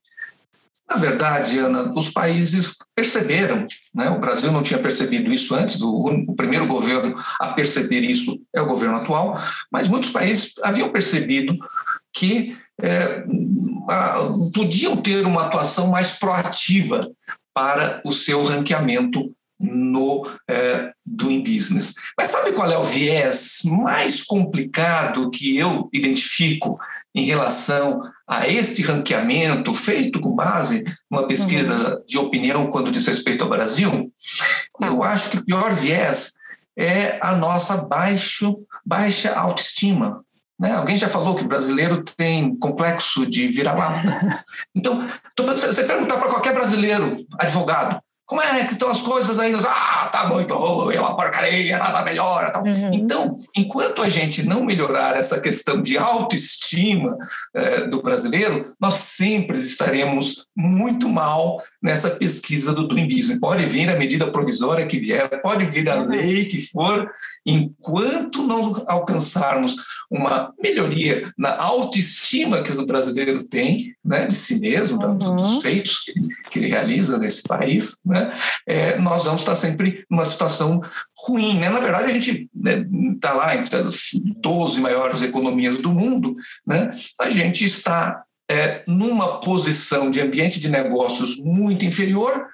Na 0.93 0.99
verdade, 0.99 1.57
Ana, 1.57 1.91
os 1.95 2.11
países 2.11 2.77
perceberam, 2.95 3.65
né? 3.91 4.11
o 4.11 4.19
Brasil 4.19 4.51
não 4.51 4.61
tinha 4.61 4.77
percebido 4.77 5.33
isso 5.33 5.55
antes, 5.55 5.81
o, 5.81 5.91
o, 6.27 6.35
primeiro 6.35 6.67
governo 6.67 7.15
a 7.39 7.51
perceber 7.53 8.01
isso 8.01 8.39
é 8.53 8.61
o 8.61 8.67
governo 8.67 8.97
atual, 8.97 9.35
mas 9.71 9.87
muitos 9.87 10.11
países 10.11 10.53
haviam 10.61 10.91
percebido 10.91 11.57
que 12.13 12.55
é, 12.79 13.23
podiam 14.53 14.95
ter 14.95 15.25
uma 15.25 15.45
atuação 15.45 15.87
mais 15.87 16.11
proativa 16.11 17.01
para 17.55 17.99
o 18.05 18.11
seu 18.11 18.43
ranqueamento 18.43 19.35
no 19.59 20.29
é, 20.47 20.91
Doing 21.03 21.41
Business. 21.41 21.95
Mas 22.15 22.27
sabe 22.27 22.51
qual 22.51 22.71
é 22.71 22.77
o 22.77 22.83
viés 22.83 23.61
mais 23.65 24.21
complicado 24.21 25.31
que 25.31 25.57
eu 25.57 25.89
identifico 25.91 26.77
em 27.15 27.25
relação 27.25 28.01
a 28.27 28.47
este 28.47 28.81
ranqueamento 28.81 29.73
feito 29.73 30.19
com 30.19 30.33
base 30.33 30.83
numa 31.09 31.27
pesquisa 31.27 31.95
uhum. 31.95 32.03
de 32.07 32.17
opinião 32.17 32.67
quando 32.67 32.91
diz 32.91 33.05
respeito 33.05 33.43
ao 33.43 33.49
Brasil, 33.49 34.11
tá. 34.79 34.87
eu 34.87 35.03
acho 35.03 35.29
que 35.29 35.37
o 35.37 35.45
pior 35.45 35.73
viés 35.73 36.33
é 36.77 37.19
a 37.21 37.35
nossa 37.35 37.77
baixo, 37.77 38.57
baixa 38.85 39.33
autoestima. 39.33 40.23
Né? 40.59 40.71
Alguém 40.71 40.97
já 40.97 41.07
falou 41.07 41.35
que 41.35 41.43
o 41.43 41.47
brasileiro 41.47 42.03
tem 42.17 42.55
complexo 42.57 43.27
de 43.27 43.47
vira-lata. 43.47 44.43
Então, 44.75 45.07
você 45.37 45.83
perguntar 45.83 46.17
para 46.17 46.29
qualquer 46.29 46.53
brasileiro, 46.53 47.15
advogado, 47.37 47.99
como 48.25 48.41
é 48.41 48.63
que 48.63 48.71
estão 48.71 48.89
as 48.89 49.01
coisas 49.01 49.37
aí? 49.37 49.53
Ah, 49.53 50.09
tá 50.11 50.27
muito 50.27 50.53
ruim, 50.53 50.95
é 50.95 50.99
uma 50.99 51.15
porcaria, 51.15 51.77
nada 51.77 52.03
melhora. 52.03 52.57
Uhum. 52.57 52.93
Então, 52.93 53.35
enquanto 53.55 54.01
a 54.01 54.07
gente 54.07 54.43
não 54.43 54.63
melhorar 54.63 55.17
essa 55.17 55.41
questão 55.41 55.81
de 55.81 55.97
autoestima 55.97 57.17
eh, 57.53 57.81
do 57.87 58.01
brasileiro, 58.01 58.73
nós 58.79 58.95
sempre 58.95 59.57
estaremos 59.57 60.45
muito 60.55 61.09
mal 61.09 61.61
nessa 61.81 62.11
pesquisa 62.11 62.73
do 62.73 62.87
Business. 62.87 63.39
Pode 63.39 63.65
vir 63.65 63.89
a 63.89 63.97
medida 63.97 64.31
provisória 64.31 64.87
que 64.87 64.99
vier, 64.99 65.41
pode 65.41 65.65
vir 65.65 65.89
a 65.89 65.97
uhum. 65.97 66.07
lei 66.07 66.45
que 66.45 66.65
for, 66.67 67.11
enquanto 67.45 68.43
não 68.43 68.83
alcançarmos 68.87 69.75
uma 70.09 70.53
melhoria 70.61 71.31
na 71.37 71.57
autoestima 71.57 72.61
que 72.61 72.71
o 72.71 72.85
brasileiro 72.85 73.43
tem 73.43 73.95
né, 74.03 74.25
de 74.25 74.35
si 74.35 74.59
mesmo, 74.59 75.01
uhum. 75.03 75.35
dos 75.35 75.61
feitos 75.61 75.99
que, 75.99 76.13
que, 76.49 76.59
ele 76.59 76.67
realiza 76.67 77.17
nesse 77.17 77.43
país, 77.43 77.97
né, 78.05 78.37
é, 78.67 78.97
nós 78.99 79.25
vamos 79.25 79.41
estar 79.41 79.55
sempre 79.55 80.05
numa 80.09 80.25
situação 80.25 80.81
ruim. 81.17 81.59
Né? 81.59 81.69
Na 81.69 81.79
verdade, 81.79 82.11
a 82.11 82.13
gente 82.13 82.49
está 82.55 82.77
né, 82.77 82.85
tá 83.19 83.33
lá 83.33 83.55
entre 83.55 83.75
as 83.75 84.09
12 84.13 84.79
maiores 84.79 85.21
economias 85.21 85.79
do 85.79 85.91
mundo, 85.91 86.31
né, 86.65 86.89
a 87.19 87.29
gente 87.29 87.65
está 87.65 88.23
é, 88.49 88.83
numa 88.87 89.39
posição 89.39 90.11
de 90.11 90.21
ambiente 90.21 90.59
de 90.59 90.69
negócios 90.69 91.37
muito 91.37 91.85
inferior, 91.85 92.47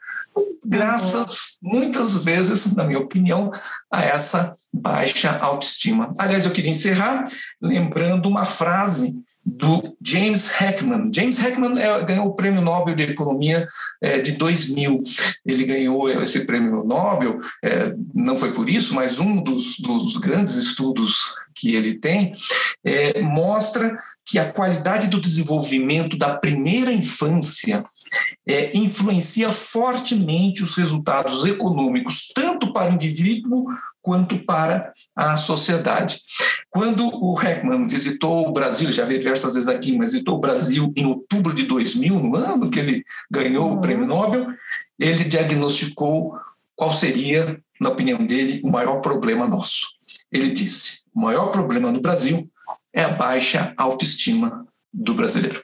graças, 0.63 1.57
muitas 1.61 2.23
vezes, 2.23 2.75
na 2.75 2.83
minha 2.83 2.99
opinião, 2.99 3.51
a 3.91 4.03
essa 4.03 4.55
baixa 4.73 5.37
autoestima. 5.37 6.11
Aliás, 6.17 6.45
eu 6.45 6.51
queria 6.51 6.71
encerrar 6.71 7.23
lembrando 7.61 8.27
uma 8.27 8.45
frase 8.45 9.19
do 9.45 9.95
James 10.01 10.49
Heckman. 10.61 11.11
James 11.13 11.39
Heckman 11.39 11.79
é, 11.79 12.03
ganhou 12.03 12.27
o 12.27 12.35
Prêmio 12.35 12.61
Nobel 12.61 12.95
de 12.95 13.03
Economia 13.03 13.67
é, 14.01 14.19
de 14.19 14.33
2000. 14.33 14.99
Ele 15.45 15.63
ganhou 15.63 16.09
esse 16.09 16.41
Prêmio 16.41 16.83
Nobel, 16.83 17.39
é, 17.63 17.93
não 18.13 18.35
foi 18.35 18.51
por 18.51 18.69
isso, 18.69 18.93
mas 18.93 19.19
um 19.19 19.37
dos, 19.37 19.79
dos 19.79 20.17
grandes 20.17 20.55
estudos 20.55 21.33
que 21.55 21.75
ele 21.75 21.95
tem 21.95 22.31
é, 22.83 23.21
mostra 23.21 23.97
que 24.25 24.37
a 24.37 24.51
qualidade 24.51 25.07
do 25.07 25.19
desenvolvimento 25.19 26.17
da 26.17 26.37
primeira 26.37 26.93
infância 26.93 27.83
é, 28.47 28.77
influencia 28.77 29.51
fortemente 29.51 30.63
os 30.63 30.75
resultados 30.75 31.45
econômicos, 31.45 32.27
tanto 32.33 32.71
para 32.71 32.91
o 32.91 32.95
indivíduo 32.95 33.65
quanto 34.01 34.39
para 34.45 34.91
a 35.15 35.35
sociedade. 35.35 36.19
Quando 36.69 37.07
o 37.07 37.39
Heckman 37.39 37.85
visitou 37.87 38.47
o 38.47 38.51
Brasil, 38.51 38.91
já 38.91 39.03
veio 39.03 39.19
diversas 39.19 39.53
vezes 39.53 39.67
aqui, 39.67 39.97
mas 39.97 40.11
visitou 40.11 40.35
o 40.35 40.39
Brasil 40.39 40.93
em 40.95 41.05
outubro 41.05 41.53
de 41.53 41.63
2000, 41.63 42.19
no 42.19 42.35
ano 42.35 42.69
que 42.69 42.79
ele 42.79 43.03
ganhou 43.29 43.73
o 43.73 43.81
prêmio 43.81 44.05
Nobel, 44.05 44.47
ele 44.99 45.23
diagnosticou 45.23 46.37
qual 46.75 46.93
seria, 46.93 47.59
na 47.79 47.89
opinião 47.89 48.25
dele, 48.25 48.61
o 48.63 48.71
maior 48.71 49.01
problema 49.01 49.47
nosso. 49.47 49.87
Ele 50.31 50.51
disse: 50.51 51.01
o 51.13 51.21
maior 51.21 51.47
problema 51.47 51.91
no 51.91 52.01
Brasil 52.01 52.49
é 52.93 53.03
a 53.03 53.09
baixa 53.09 53.73
autoestima 53.77 54.65
do 54.93 55.13
brasileiro. 55.13 55.61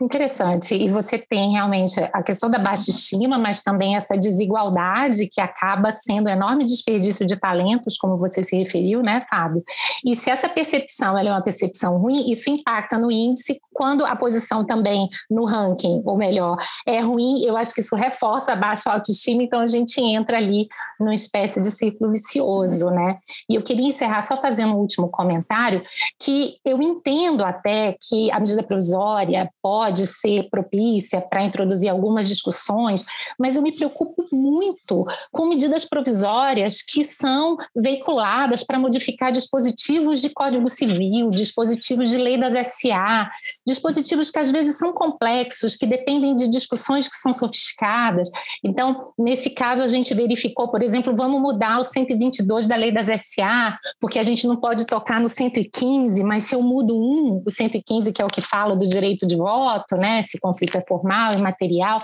Interessante. 0.00 0.74
E 0.74 0.88
você 0.88 1.18
tem 1.18 1.52
realmente 1.52 2.00
a 2.12 2.22
questão 2.22 2.48
da 2.48 2.58
baixa 2.58 2.90
estima, 2.90 3.38
mas 3.38 3.62
também 3.62 3.96
essa 3.96 4.16
desigualdade 4.16 5.28
que 5.28 5.40
acaba 5.40 5.90
sendo 5.92 6.28
um 6.28 6.32
enorme 6.32 6.64
desperdício 6.64 7.26
de 7.26 7.38
talentos, 7.38 7.98
como 7.98 8.16
você 8.16 8.42
se 8.42 8.56
referiu, 8.56 9.02
né, 9.02 9.20
Fábio? 9.28 9.62
E 10.04 10.16
se 10.16 10.30
essa 10.30 10.48
percepção 10.48 11.18
é 11.18 11.22
uma 11.30 11.42
percepção 11.42 11.98
ruim, 11.98 12.30
isso 12.30 12.48
impacta 12.48 12.96
no 12.96 13.10
índice 13.10 13.60
quando 13.72 14.04
a 14.04 14.14
posição 14.14 14.64
também 14.64 15.08
no 15.30 15.44
ranking, 15.44 16.02
ou 16.04 16.16
melhor, 16.16 16.56
é 16.86 17.00
ruim, 17.00 17.42
eu 17.44 17.56
acho 17.56 17.72
que 17.72 17.80
isso 17.80 17.96
reforça 17.96 18.52
a 18.52 18.56
baixa 18.56 18.90
autoestima, 18.90 19.42
então 19.42 19.60
a 19.60 19.66
gente 19.66 19.98
entra 20.00 20.36
ali 20.36 20.68
numa 20.98 21.14
espécie 21.14 21.60
de 21.62 21.70
círculo 21.70 22.10
vicioso, 22.10 22.90
né? 22.90 23.16
E 23.48 23.54
eu 23.54 23.62
queria 23.62 23.86
encerrar 23.86 24.22
só 24.22 24.36
fazendo 24.36 24.74
um 24.74 24.78
último 24.78 25.08
comentário, 25.08 25.82
que 26.18 26.56
eu 26.64 26.80
entendo 26.82 27.42
até 27.42 27.96
que 28.00 28.30
a 28.30 28.38
medida 28.38 28.62
provisória 28.62 29.50
pode 29.62 29.89
pode 29.90 30.06
ser 30.06 30.48
propícia 30.48 31.20
para 31.20 31.44
introduzir 31.44 31.88
algumas 31.88 32.28
discussões, 32.28 33.04
mas 33.36 33.56
eu 33.56 33.62
me 33.62 33.72
preocupo 33.72 34.24
muito 34.30 35.04
com 35.32 35.48
medidas 35.48 35.84
provisórias 35.84 36.80
que 36.80 37.02
são 37.02 37.56
veiculadas 37.74 38.62
para 38.62 38.78
modificar 38.78 39.32
dispositivos 39.32 40.20
de 40.20 40.30
Código 40.30 40.68
Civil, 40.70 41.30
dispositivos 41.30 42.08
de 42.08 42.16
lei 42.16 42.38
das 42.38 42.68
SA, 42.68 43.28
dispositivos 43.66 44.30
que 44.30 44.38
às 44.38 44.52
vezes 44.52 44.78
são 44.78 44.92
complexos, 44.92 45.74
que 45.74 45.86
dependem 45.86 46.36
de 46.36 46.48
discussões 46.48 47.08
que 47.08 47.16
são 47.16 47.32
sofisticadas. 47.32 48.30
Então, 48.62 49.12
nesse 49.18 49.50
caso, 49.50 49.82
a 49.82 49.88
gente 49.88 50.14
verificou, 50.14 50.68
por 50.68 50.82
exemplo, 50.82 51.16
vamos 51.16 51.40
mudar 51.40 51.80
o 51.80 51.84
122 51.84 52.68
da 52.68 52.76
lei 52.76 52.92
das 52.92 53.06
SA, 53.06 53.76
porque 54.00 54.20
a 54.20 54.22
gente 54.22 54.46
não 54.46 54.56
pode 54.56 54.86
tocar 54.86 55.20
no 55.20 55.28
115, 55.28 56.22
mas 56.22 56.44
se 56.44 56.54
eu 56.54 56.62
mudo 56.62 56.94
um, 56.94 57.42
o 57.44 57.50
115, 57.50 58.12
que 58.12 58.22
é 58.22 58.24
o 58.24 58.28
que 58.28 58.40
fala 58.40 58.76
do 58.76 58.86
direito 58.86 59.26
de 59.26 59.34
voto, 59.36 59.79
voto, 59.80 59.96
né? 59.96 60.22
Se 60.22 60.38
conflito 60.38 60.76
é 60.76 60.80
formal, 60.86 61.32
imaterial. 61.34 62.02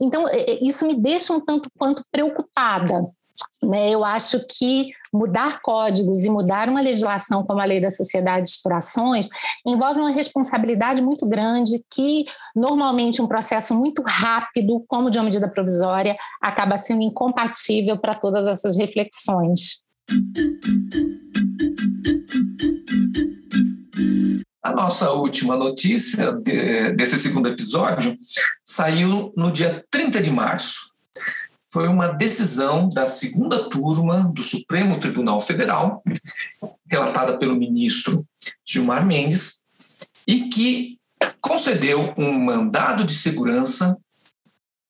Então, 0.00 0.28
é, 0.28 0.38
é, 0.38 0.64
isso 0.64 0.86
me 0.86 0.94
deixa 0.94 1.32
um 1.32 1.40
tanto 1.40 1.70
quanto 1.78 2.02
preocupada. 2.10 3.02
Né? 3.62 3.90
Eu 3.90 4.04
acho 4.04 4.44
que 4.46 4.90
mudar 5.12 5.60
códigos 5.62 6.24
e 6.24 6.30
mudar 6.30 6.68
uma 6.68 6.80
legislação 6.80 7.44
como 7.44 7.60
a 7.60 7.64
Lei 7.64 7.80
das 7.80 7.96
Sociedades 7.96 8.60
por 8.60 8.72
Ações 8.72 9.28
envolve 9.64 10.00
uma 10.00 10.10
responsabilidade 10.10 11.00
muito 11.00 11.26
grande 11.26 11.84
que, 11.88 12.24
normalmente, 12.54 13.22
um 13.22 13.28
processo 13.28 13.74
muito 13.74 14.02
rápido, 14.04 14.84
como 14.88 15.10
de 15.10 15.18
uma 15.18 15.24
medida 15.24 15.48
provisória, 15.48 16.16
acaba 16.42 16.76
sendo 16.76 17.02
incompatível 17.02 17.96
para 17.96 18.14
todas 18.14 18.44
essas 18.46 18.76
reflexões. 18.76 19.82
A 24.68 24.72
nossa 24.74 25.10
última 25.12 25.56
notícia 25.56 26.30
de, 26.30 26.90
desse 26.90 27.16
segundo 27.16 27.48
episódio 27.48 28.18
saiu 28.62 29.32
no 29.34 29.50
dia 29.50 29.82
30 29.90 30.20
de 30.20 30.30
março. 30.30 30.92
foi 31.72 31.88
uma 31.88 32.08
decisão 32.08 32.86
da 32.86 33.06
segunda 33.06 33.66
turma 33.70 34.30
do 34.34 34.42
Supremo 34.42 35.00
Tribunal 35.00 35.40
Federal, 35.40 36.02
relatada 36.86 37.38
pelo 37.38 37.56
ministro 37.56 38.22
Gilmar 38.62 39.06
Mendes, 39.06 39.64
e 40.26 40.50
que 40.50 40.98
concedeu 41.40 42.12
um 42.18 42.38
mandado 42.38 43.04
de 43.04 43.14
segurança 43.14 43.96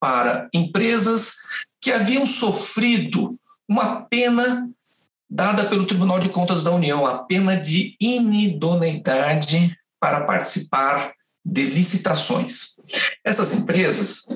para 0.00 0.48
empresas 0.52 1.34
que 1.80 1.92
haviam 1.92 2.26
sofrido 2.26 3.38
uma 3.68 4.02
pena 4.02 4.68
dada 5.28 5.66
pelo 5.66 5.86
Tribunal 5.86 6.18
de 6.18 6.28
Contas 6.28 6.62
da 6.62 6.70
União, 6.70 7.06
a 7.06 7.18
pena 7.18 7.56
de 7.56 7.96
inidoneidade 8.00 9.76
para 10.00 10.22
participar 10.22 11.12
de 11.44 11.62
licitações. 11.64 12.76
Essas 13.24 13.52
empresas, 13.52 14.26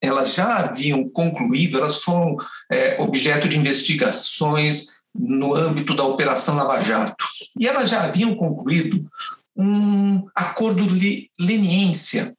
elas 0.00 0.34
já 0.34 0.56
haviam 0.58 1.08
concluído, 1.08 1.78
elas 1.78 2.02
foram 2.02 2.36
é, 2.70 3.00
objeto 3.00 3.48
de 3.48 3.58
investigações 3.58 5.00
no 5.14 5.54
âmbito 5.54 5.94
da 5.94 6.04
Operação 6.04 6.56
Lava 6.56 6.80
Jato, 6.80 7.26
e 7.58 7.66
elas 7.66 7.90
já 7.90 8.04
haviam 8.04 8.34
concluído 8.36 9.04
um 9.56 10.28
acordo 10.34 10.86
de 10.86 11.30
leniência 11.38 12.34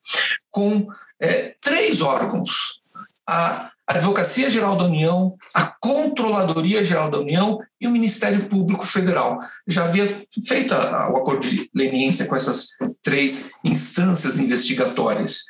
com 0.49 0.87
é, 1.19 1.53
três 1.61 2.01
órgãos: 2.01 2.81
a 3.27 3.71
Advocacia 3.97 4.49
Geral 4.49 4.75
da 4.75 4.85
União, 4.85 5.35
a 5.53 5.65
Controladoria 5.65 6.83
Geral 6.83 7.09
da 7.09 7.19
União 7.19 7.59
e 7.79 7.87
o 7.87 7.91
Ministério 7.91 8.47
Público 8.47 8.85
Federal. 8.85 9.39
Já 9.67 9.83
havia 9.85 10.25
feito 10.47 10.73
o 10.73 11.17
acordo 11.17 11.47
de 11.47 11.69
leniência 11.73 12.25
com 12.25 12.35
essas 12.35 12.69
três 13.01 13.51
instâncias 13.63 14.39
investigatórias. 14.39 15.45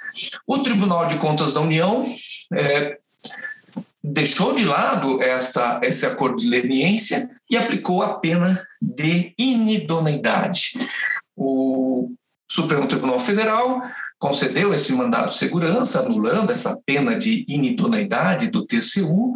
O 0.47 0.60
Tribunal 0.60 1.06
de 1.08 1.17
Contas 1.17 1.54
da 1.54 1.62
União 1.62 2.04
é, 2.54 2.97
deixou 4.04 4.56
de 4.56 4.65
lado 4.65 5.21
esta, 5.21 5.80
esse 5.84 6.06
acordo 6.06 6.38
de 6.38 6.47
leniência 6.47 7.30
e 7.49 7.58
aplicou 7.58 8.01
a 8.01 8.15
pena 8.15 8.62
de 8.82 9.34
inidoneidade. 9.38 10.71
O 11.36 12.12
Supremo 12.49 12.88
Tribunal 12.88 13.19
Federal 13.19 13.82
concedeu 14.21 14.71
esse 14.71 14.93
mandado 14.93 15.29
de 15.29 15.38
segurança, 15.38 15.99
anulando 15.99 16.51
essa 16.51 16.79
pena 16.86 17.17
de 17.17 17.43
inidoneidade 17.47 18.49
do 18.49 18.63
TCU. 18.63 19.34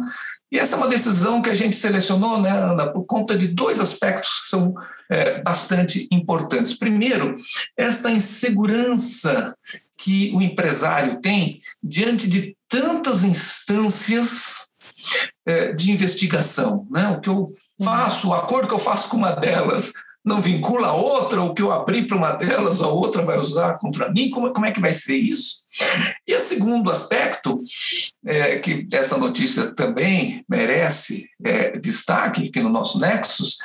E 0.50 0.60
essa 0.60 0.76
é 0.76 0.78
uma 0.78 0.86
decisão 0.86 1.42
que 1.42 1.50
a 1.50 1.54
gente 1.54 1.74
selecionou, 1.74 2.40
né, 2.40 2.50
Ana, 2.50 2.86
por 2.86 3.04
conta 3.04 3.36
de 3.36 3.48
dois 3.48 3.80
aspectos 3.80 4.42
que 4.42 4.46
são 4.46 4.72
é, 5.10 5.42
bastante 5.42 6.06
importantes. 6.12 6.72
Primeiro, 6.72 7.34
esta 7.76 8.12
insegurança 8.12 9.56
que 9.98 10.30
o 10.32 10.40
empresário 10.40 11.20
tem 11.20 11.60
diante 11.82 12.28
de 12.28 12.56
tantas 12.68 13.24
instâncias 13.24 14.68
é, 15.44 15.72
de 15.72 15.90
investigação. 15.90 16.86
Né? 16.88 17.08
O 17.08 17.20
que 17.20 17.28
eu 17.28 17.44
faço, 17.82 18.28
o 18.28 18.34
acordo 18.34 18.68
que 18.68 18.74
eu 18.74 18.78
faço 18.78 19.08
com 19.08 19.16
uma 19.16 19.32
delas 19.32 19.92
não 20.26 20.40
vincula 20.40 20.88
a 20.88 20.92
outra, 20.92 21.40
o 21.40 21.54
que 21.54 21.62
eu 21.62 21.70
abri 21.70 22.04
para 22.04 22.16
uma 22.16 22.32
delas, 22.32 22.82
a 22.82 22.88
outra 22.88 23.22
vai 23.22 23.38
usar 23.38 23.78
contra 23.78 24.10
mim? 24.10 24.28
Como, 24.28 24.52
como 24.52 24.66
é 24.66 24.72
que 24.72 24.80
vai 24.80 24.92
ser 24.92 25.14
isso? 25.14 25.64
E 26.26 26.34
o 26.34 26.40
segundo 26.40 26.90
aspecto, 26.90 27.60
é, 28.26 28.58
que 28.58 28.88
essa 28.92 29.16
notícia 29.16 29.72
também 29.72 30.44
merece 30.48 31.28
é, 31.44 31.78
destaque 31.78 32.48
aqui 32.48 32.60
no 32.60 32.68
nosso 32.68 32.98
Nexus, 32.98 33.58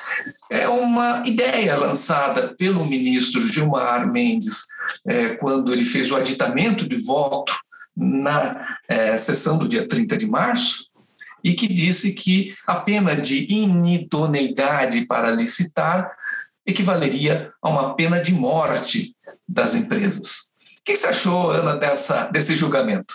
é 0.52 0.68
uma 0.68 1.24
ideia 1.26 1.76
lançada 1.76 2.54
pelo 2.56 2.86
ministro 2.86 3.44
Gilmar 3.44 4.08
Mendes 4.12 4.66
é, 5.08 5.30
quando 5.30 5.74
ele 5.74 5.84
fez 5.84 6.12
o 6.12 6.16
aditamento 6.16 6.88
de 6.88 6.98
voto 6.98 7.58
na 7.98 8.78
é, 8.88 9.18
sessão 9.18 9.58
do 9.58 9.68
dia 9.68 9.88
30 9.88 10.16
de 10.16 10.28
março, 10.28 10.92
e 11.44 11.54
que 11.54 11.68
disse 11.68 12.14
que 12.14 12.54
a 12.68 12.76
pena 12.76 13.16
de 13.16 13.52
inidoneidade 13.52 15.06
para 15.06 15.32
licitar 15.32 16.12
equivaleria 16.66 17.52
a 17.62 17.70
uma 17.70 17.96
pena 17.96 18.22
de 18.22 18.32
morte 18.32 19.16
das 19.48 19.76
empresas. 19.76 20.52
O 20.80 20.84
que 20.84 20.96
você 20.96 21.08
achou, 21.08 21.52
Ana, 21.52 21.76
dessa, 21.76 22.26
desse 22.26 22.56
julgamento? 22.56 23.14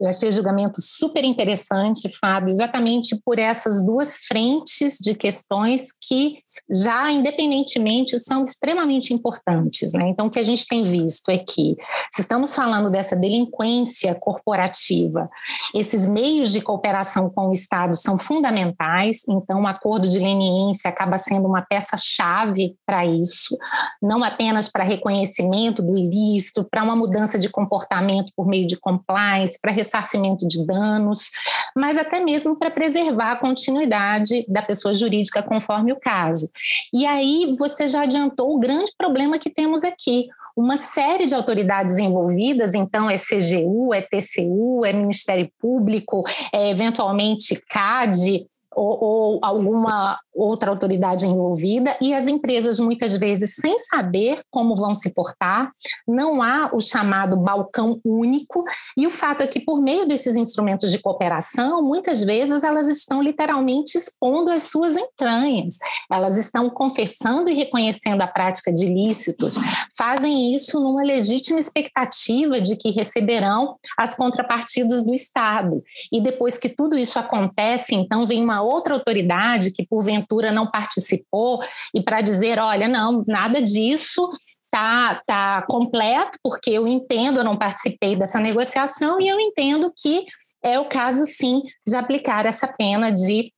Eu 0.00 0.08
achei 0.08 0.28
o 0.28 0.32
julgamento 0.32 0.80
super 0.80 1.22
interessante, 1.24 2.08
Fábio, 2.08 2.50
exatamente 2.50 3.20
por 3.24 3.38
essas 3.38 3.84
duas 3.84 4.18
frentes 4.26 4.96
de 4.98 5.14
questões 5.14 5.88
que 6.00 6.38
já 6.70 7.10
independentemente 7.10 8.18
são 8.18 8.42
extremamente 8.42 9.12
importantes. 9.12 9.92
Né? 9.92 10.08
Então, 10.08 10.26
o 10.26 10.30
que 10.30 10.38
a 10.38 10.44
gente 10.44 10.66
tem 10.66 10.84
visto 10.84 11.30
é 11.30 11.38
que, 11.38 11.76
se 12.12 12.20
estamos 12.20 12.54
falando 12.54 12.90
dessa 12.90 13.16
delinquência 13.16 14.14
corporativa, 14.14 15.28
esses 15.74 16.06
meios 16.06 16.52
de 16.52 16.60
cooperação 16.60 17.30
com 17.30 17.48
o 17.48 17.52
Estado 17.52 17.96
são 17.96 18.18
fundamentais, 18.18 19.18
então, 19.28 19.62
o 19.62 19.66
acordo 19.66 20.08
de 20.08 20.18
leniência 20.18 20.88
acaba 20.88 21.18
sendo 21.18 21.46
uma 21.46 21.62
peça-chave 21.62 22.76
para 22.86 23.04
isso, 23.04 23.56
não 24.02 24.22
apenas 24.22 24.68
para 24.68 24.84
reconhecimento 24.84 25.82
do 25.82 25.96
ilícito, 25.96 26.64
para 26.64 26.82
uma 26.82 26.96
mudança 26.96 27.38
de 27.38 27.48
comportamento 27.48 28.32
por 28.36 28.46
meio 28.46 28.66
de 28.66 28.76
compliance, 28.76 29.58
para 29.60 29.72
ressarcimento 29.72 30.46
de 30.46 30.64
danos, 30.64 31.30
mas 31.78 31.96
até 31.96 32.20
mesmo 32.20 32.56
para 32.56 32.70
preservar 32.70 33.32
a 33.32 33.36
continuidade 33.36 34.44
da 34.48 34.60
pessoa 34.60 34.92
jurídica 34.92 35.42
conforme 35.42 35.92
o 35.92 36.00
caso. 36.00 36.50
E 36.92 37.06
aí 37.06 37.54
você 37.56 37.86
já 37.86 38.02
adiantou 38.02 38.54
o 38.54 38.58
grande 38.58 38.90
problema 38.98 39.38
que 39.38 39.48
temos 39.48 39.84
aqui. 39.84 40.26
Uma 40.56 40.76
série 40.76 41.26
de 41.26 41.34
autoridades 41.34 41.98
envolvidas, 41.98 42.74
então 42.74 43.08
é 43.08 43.14
CGU, 43.16 43.94
é 43.94 44.02
TCU, 44.02 44.84
é 44.84 44.92
Ministério 44.92 45.48
Público, 45.60 46.22
é 46.52 46.72
eventualmente 46.72 47.54
CAD, 47.68 48.44
ou, 48.74 48.98
ou, 49.02 49.38
alguma 49.42 50.18
outra 50.34 50.70
autoridade 50.70 51.26
envolvida 51.26 51.96
e 52.00 52.14
as 52.14 52.28
empresas 52.28 52.78
muitas 52.78 53.16
vezes 53.16 53.54
sem 53.56 53.76
saber 53.78 54.40
como 54.50 54.76
vão 54.76 54.94
se 54.94 55.12
portar, 55.12 55.72
não 56.06 56.40
há 56.40 56.70
o 56.72 56.80
chamado 56.80 57.36
balcão 57.36 58.00
único 58.04 58.64
e 58.96 59.06
o 59.06 59.10
fato 59.10 59.42
é 59.42 59.46
que 59.46 59.58
por 59.58 59.80
meio 59.80 60.06
desses 60.06 60.36
instrumentos 60.36 60.92
de 60.92 60.98
cooperação, 60.98 61.82
muitas 61.82 62.22
vezes 62.22 62.62
elas 62.62 62.88
estão 62.88 63.20
literalmente 63.20 63.98
expondo 63.98 64.50
as 64.50 64.64
suas 64.64 64.96
entranhas, 64.96 65.76
elas 66.10 66.36
estão 66.36 66.70
confessando 66.70 67.50
e 67.50 67.54
reconhecendo 67.54 68.22
a 68.22 68.28
prática 68.28 68.72
de 68.72 68.86
ilícitos, 68.86 69.56
fazem 69.96 70.54
isso 70.54 70.78
numa 70.78 71.02
legítima 71.02 71.58
expectativa 71.58 72.60
de 72.60 72.76
que 72.76 72.90
receberão 72.90 73.76
as 73.96 74.14
contrapartidas 74.14 75.02
do 75.02 75.12
Estado. 75.12 75.82
E 76.12 76.20
depois 76.20 76.58
que 76.58 76.68
tudo 76.68 76.96
isso 76.96 77.18
acontece, 77.18 77.94
então 77.94 78.26
vem 78.26 78.42
uma 78.42 78.57
outra 78.62 78.94
autoridade 78.94 79.72
que 79.72 79.86
porventura 79.86 80.52
não 80.52 80.70
participou 80.70 81.62
e 81.94 82.02
para 82.02 82.20
dizer, 82.20 82.58
olha, 82.58 82.88
não, 82.88 83.24
nada 83.26 83.62
disso 83.62 84.28
tá, 84.70 85.22
tá 85.26 85.64
completo, 85.68 86.38
porque 86.42 86.70
eu 86.70 86.86
entendo, 86.86 87.40
eu 87.40 87.44
não 87.44 87.56
participei 87.56 88.16
dessa 88.16 88.38
negociação 88.38 89.20
e 89.20 89.28
eu 89.28 89.40
entendo 89.40 89.92
que 89.96 90.24
é 90.62 90.78
o 90.78 90.88
caso 90.88 91.24
sim 91.26 91.62
de 91.86 91.96
aplicar 91.96 92.44
essa 92.46 92.66
pena 92.66 93.10
de 93.10 93.52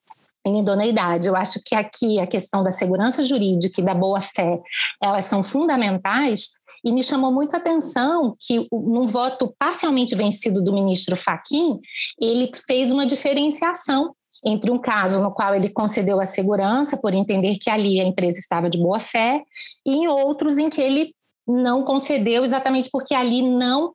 inidoneidade. 0.47 1.29
Eu 1.29 1.37
acho 1.37 1.61
que 1.65 1.75
aqui 1.75 2.19
a 2.21 2.27
questão 2.27 2.63
da 2.63 2.73
segurança 2.73 3.23
jurídica 3.23 3.81
e 3.81 3.85
da 3.85 3.95
boa-fé, 3.95 4.61
elas 5.03 5.25
são 5.25 5.43
fundamentais, 5.43 6.51
e 6.85 6.93
me 6.93 7.03
chamou 7.03 7.31
muito 7.31 7.55
a 7.55 7.59
atenção 7.59 8.35
que, 8.39 8.67
no 8.73 9.07
voto 9.07 9.55
parcialmente 9.59 10.15
vencido 10.15 10.63
do 10.63 10.73
ministro 10.73 11.17
Faquim, 11.17 11.79
ele 12.19 12.51
fez 12.67 12.91
uma 12.91 13.07
diferenciação 13.07 14.15
entre 14.45 14.71
um 14.71 14.79
caso 14.79 15.23
no 15.23 15.31
qual 15.31 15.55
ele 15.55 15.69
concedeu 15.71 16.21
a 16.21 16.27
segurança 16.27 16.97
por 16.97 17.13
entender 17.15 17.57
que 17.59 17.71
ali 17.71 18.01
a 18.01 18.05
empresa 18.05 18.39
estava 18.39 18.71
de 18.71 18.79
boa 18.79 18.99
fé 18.99 19.43
e 19.85 19.93
em 19.93 20.09
outros 20.09 20.59
em 20.59 20.71
que 20.71 20.81
ele 20.81 21.15
não 21.47 21.85
concedeu 21.85 22.45
exatamente 22.45 22.89
porque 22.91 23.15
ali 23.15 23.43
não 23.43 23.93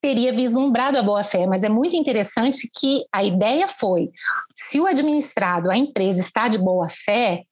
teria 0.00 0.32
vislumbrado 0.32 0.96
a 0.96 1.02
boa 1.02 1.24
fé, 1.24 1.46
mas 1.46 1.64
é 1.64 1.68
muito 1.68 1.96
interessante 1.96 2.68
que 2.74 3.04
a 3.12 3.22
ideia 3.24 3.68
foi: 3.68 4.10
se 4.56 4.80
o 4.80 4.86
administrado, 4.86 5.70
a 5.70 5.76
empresa 5.76 6.20
está 6.20 6.48
de 6.48 6.58
boa 6.58 6.88
fé, 6.88 7.42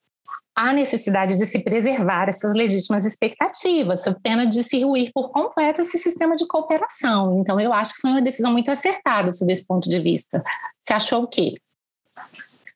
há 0.55 0.73
necessidade 0.73 1.37
de 1.37 1.45
se 1.45 1.59
preservar 1.59 2.29
essas 2.29 2.55
legítimas 2.55 3.05
expectativas, 3.05 4.03
sob 4.03 4.19
pena 4.23 4.47
de 4.47 4.63
se 4.63 4.83
ruir 4.83 5.11
por 5.13 5.31
completo 5.31 5.83
esse 5.83 5.99
sistema 5.99 6.35
de 6.35 6.47
cooperação. 6.47 7.39
Então, 7.41 7.61
eu 7.61 7.73
acho 7.73 7.95
que 7.95 8.01
foi 8.01 8.11
uma 8.11 8.23
decisão 8.23 8.53
muito 8.53 8.71
acertada 8.71 9.33
sob 9.33 9.53
esse 9.53 9.67
ponto 9.67 9.91
de 9.91 10.01
vista. 10.01 10.43
Você 10.79 10.95
achou 10.95 11.25
o 11.25 11.29
quê? 11.29 11.57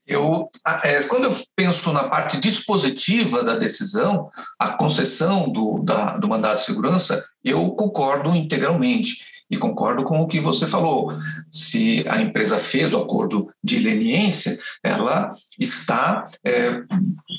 Eu, 0.07 0.49
é, 0.83 1.05
quando 1.05 1.25
eu 1.25 1.37
penso 1.55 1.93
na 1.93 2.09
parte 2.09 2.41
dispositiva 2.41 3.45
da 3.45 3.55
decisão, 3.55 4.29
a 4.59 4.71
concessão 4.71 5.49
do, 5.49 5.79
da, 5.85 6.17
do 6.17 6.29
mandato 6.29 6.59
de 6.59 6.65
segurança, 6.65 7.25
eu 7.45 7.71
concordo 7.71 8.35
integralmente. 8.35 9.25
E 9.49 9.57
concordo 9.57 10.05
com 10.05 10.21
o 10.21 10.29
que 10.29 10.39
você 10.39 10.65
falou. 10.65 11.13
Se 11.51 12.05
a 12.09 12.23
empresa 12.23 12.57
fez 12.57 12.95
o 12.95 12.99
acordo 12.99 13.53
de 13.63 13.81
leniência, 13.81 14.57
ela 14.81 15.33
está 15.59 16.23
é, 16.45 16.83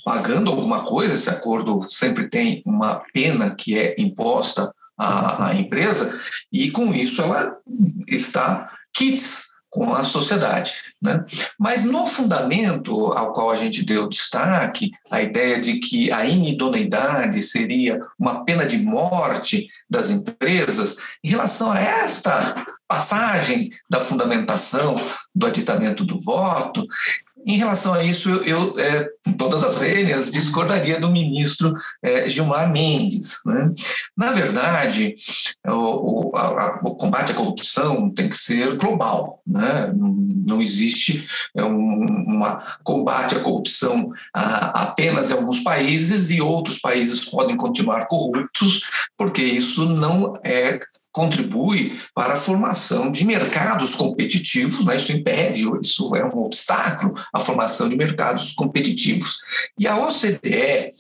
pagando 0.04 0.50
alguma 0.50 0.84
coisa. 0.84 1.14
Esse 1.14 1.30
acordo 1.30 1.80
sempre 1.90 2.28
tem 2.28 2.62
uma 2.66 3.02
pena 3.14 3.56
que 3.56 3.80
é 3.80 3.96
imposta 3.98 4.74
à, 4.98 5.48
à 5.48 5.56
empresa, 5.56 6.20
e 6.52 6.70
com 6.70 6.94
isso 6.94 7.22
ela 7.22 7.56
está 8.08 8.70
kits 8.94 9.51
com 9.72 9.96
a 9.96 10.04
sociedade. 10.04 10.74
Né? 11.02 11.24
Mas 11.58 11.86
no 11.86 12.06
fundamento 12.06 13.14
ao 13.14 13.32
qual 13.32 13.50
a 13.50 13.56
gente 13.56 13.84
deu 13.84 14.08
destaque, 14.08 14.92
a 15.10 15.22
ideia 15.22 15.60
de 15.62 15.80
que 15.80 16.12
a 16.12 16.26
inidoneidade 16.26 17.42
seria 17.42 18.06
uma 18.20 18.44
pena 18.44 18.66
de 18.66 18.78
morte 18.78 19.70
das 19.90 20.10
empresas, 20.10 20.98
em 21.24 21.30
relação 21.30 21.72
a 21.72 21.80
esta 21.80 22.66
passagem 22.86 23.72
da 23.90 24.02
fundamentação 24.02 24.96
do 25.34 25.48
aditamento 25.48 26.04
do 26.04 26.20
voto, 26.20 26.84
em 27.46 27.58
relação 27.58 27.94
a 27.94 28.04
isso, 28.04 28.30
eu, 28.30 28.78
é, 28.80 29.08
com 29.26 29.34
todas 29.34 29.64
as 29.64 29.80
lenhas, 29.80 30.32
discordaria 30.32 31.00
do 31.00 31.10
ministro 31.10 31.74
é, 32.04 32.28
Gilmar 32.30 32.72
Mendes. 32.72 33.40
Né? 33.46 33.72
Na 34.16 34.32
verdade, 34.32 35.16
o, 35.68 36.30
o, 36.30 36.36
a, 36.36 36.80
o, 36.84 36.96
combate 36.96 37.32
à 37.32 37.36
corrupção 37.36 38.10
tem 38.10 38.30
que 38.30 38.38
ser 38.38 38.78
global. 38.78 39.42
Né? 39.46 39.94
Não 39.96 40.62
existe 40.62 41.28
é, 41.56 41.64
um 41.64 42.06
uma 42.32 42.64
combate 42.84 43.36
à 43.36 43.40
corrupção 43.40 44.12
a, 44.34 44.84
apenas 44.84 45.30
em 45.30 45.34
alguns 45.34 45.60
países 45.60 46.30
e 46.30 46.42
outros 46.42 46.80
países 46.80 47.26
podem 47.26 47.58
continuar 47.58 48.08
corruptos, 48.08 48.82
porque 49.18 49.42
isso 49.42 49.86
não 49.90 50.40
é 50.44 50.80
contribui 51.12 52.00
para 52.16 52.34
a 52.34 52.38
formação 52.38 53.12
de 53.12 53.26
mercados 53.26 53.96
competitivos, 53.96 54.86
né? 54.86 54.96
isso 54.96 55.12
impede, 55.12 55.66
isso 55.82 56.16
é 56.16 56.24
um 56.24 56.40
obstáculo 56.40 57.14
à 57.34 57.40
formação 57.40 57.90
de 57.90 57.96
mercados 57.96 58.54
competitivos. 58.54 59.38
E 59.78 59.88
a 59.88 59.98
OCDE, 59.98 60.92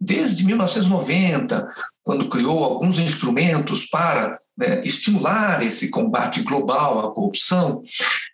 desde 0.00 0.44
1990, 0.44 1.68
quando 2.06 2.28
criou 2.28 2.62
alguns 2.62 3.00
instrumentos 3.00 3.86
para 3.86 4.38
né, 4.56 4.80
estimular 4.84 5.60
esse 5.64 5.90
combate 5.90 6.40
global 6.42 7.00
à 7.00 7.12
corrupção, 7.12 7.82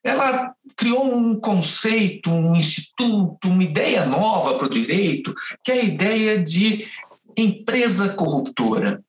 ela 0.05 0.53
criou 0.77 1.05
um 1.05 1.41
conceito, 1.41 2.31
um 2.31 2.55
instituto, 2.55 3.49
uma 3.49 3.65
ideia 3.65 4.05
nova 4.05 4.59
para 4.59 4.67
o 4.67 4.75
direito, 4.75 5.33
que 5.65 5.73
é 5.73 5.81
a 5.81 5.85
ideia 5.85 6.43
de 6.43 6.87
empresa 7.35 8.11
corruptora. 8.11 9.03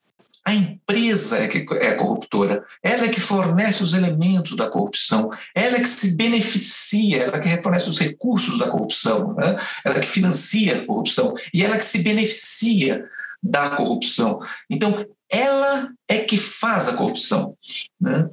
A 0.46 0.54
empresa 0.54 1.38
é 1.38 1.48
que 1.48 1.66
é 1.76 1.94
corruptora, 1.94 2.66
ela 2.82 3.06
é 3.06 3.10
que 3.10 3.22
fornece 3.22 3.82
os 3.82 3.94
elementos 3.94 4.58
da 4.58 4.70
corrupção, 4.70 5.32
ela 5.56 5.78
é 5.78 5.80
que 5.80 5.88
se 5.88 6.18
beneficia, 6.18 7.24
ela 7.24 7.38
é 7.38 7.40
que 7.40 7.62
fornece 7.62 7.90
os 7.90 7.98
recursos 7.98 8.58
da 8.58 8.70
corrupção, 8.70 9.34
né? 9.36 9.58
ela 9.86 9.98
é 9.98 10.00
que 10.02 10.08
financia 10.08 10.78
a 10.78 10.86
corrupção 10.86 11.34
e 11.54 11.64
ela 11.64 11.76
é 11.76 11.78
que 11.78 11.86
se 11.86 12.00
beneficia 12.00 13.06
da 13.42 13.70
corrupção. 13.70 14.40
Então, 14.70 15.06
ela 15.30 15.90
é 16.08 16.20
que 16.20 16.38
faz 16.38 16.90
a 16.90 16.94
corrupção. 16.94 17.56
Né? 18.00 18.30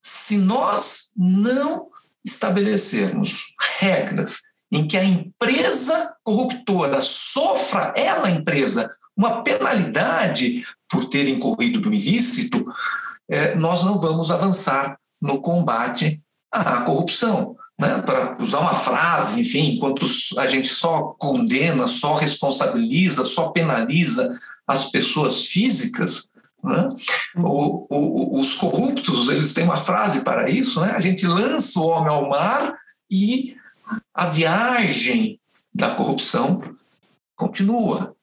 Se 0.00 0.36
nós 0.36 1.12
não 1.16 1.88
estabelecermos 2.24 3.54
regras 3.78 4.52
em 4.70 4.86
que 4.86 4.96
a 4.96 5.04
empresa 5.04 6.14
corruptora 6.24 7.00
sofra, 7.00 7.92
ela, 7.96 8.30
empresa, 8.30 8.94
uma 9.16 9.42
penalidade 9.42 10.62
por 10.92 11.06
ter 11.06 11.26
incorrido 11.26 11.80
no 11.80 11.94
ilícito, 11.94 12.62
é, 13.26 13.54
nós 13.54 13.82
não 13.82 13.98
vamos 13.98 14.30
avançar 14.30 14.98
no 15.18 15.40
combate 15.40 16.20
à 16.52 16.82
corrupção. 16.82 17.56
Né? 17.80 18.02
Para 18.02 18.36
usar 18.38 18.60
uma 18.60 18.74
frase, 18.74 19.40
enfim, 19.40 19.72
enquanto 19.72 20.04
a 20.36 20.46
gente 20.46 20.68
só 20.68 21.14
condena, 21.18 21.86
só 21.86 22.12
responsabiliza, 22.14 23.24
só 23.24 23.48
penaliza 23.48 24.38
as 24.66 24.84
pessoas 24.90 25.46
físicas, 25.46 26.30
né? 26.62 26.90
O, 27.38 27.86
o, 27.90 28.38
os 28.38 28.54
corruptos 28.54 29.28
eles 29.28 29.52
têm 29.52 29.64
uma 29.64 29.76
frase 29.76 30.20
para 30.20 30.48
isso, 30.48 30.80
né? 30.80 30.92
a 30.92 31.00
gente 31.00 31.26
lança 31.26 31.80
o 31.80 31.88
homem 31.88 32.08
ao 32.08 32.28
mar 32.28 32.78
e 33.10 33.56
a 34.14 34.26
viagem 34.26 35.40
da 35.74 35.94
corrupção 35.94 36.62
continua. 37.34 38.14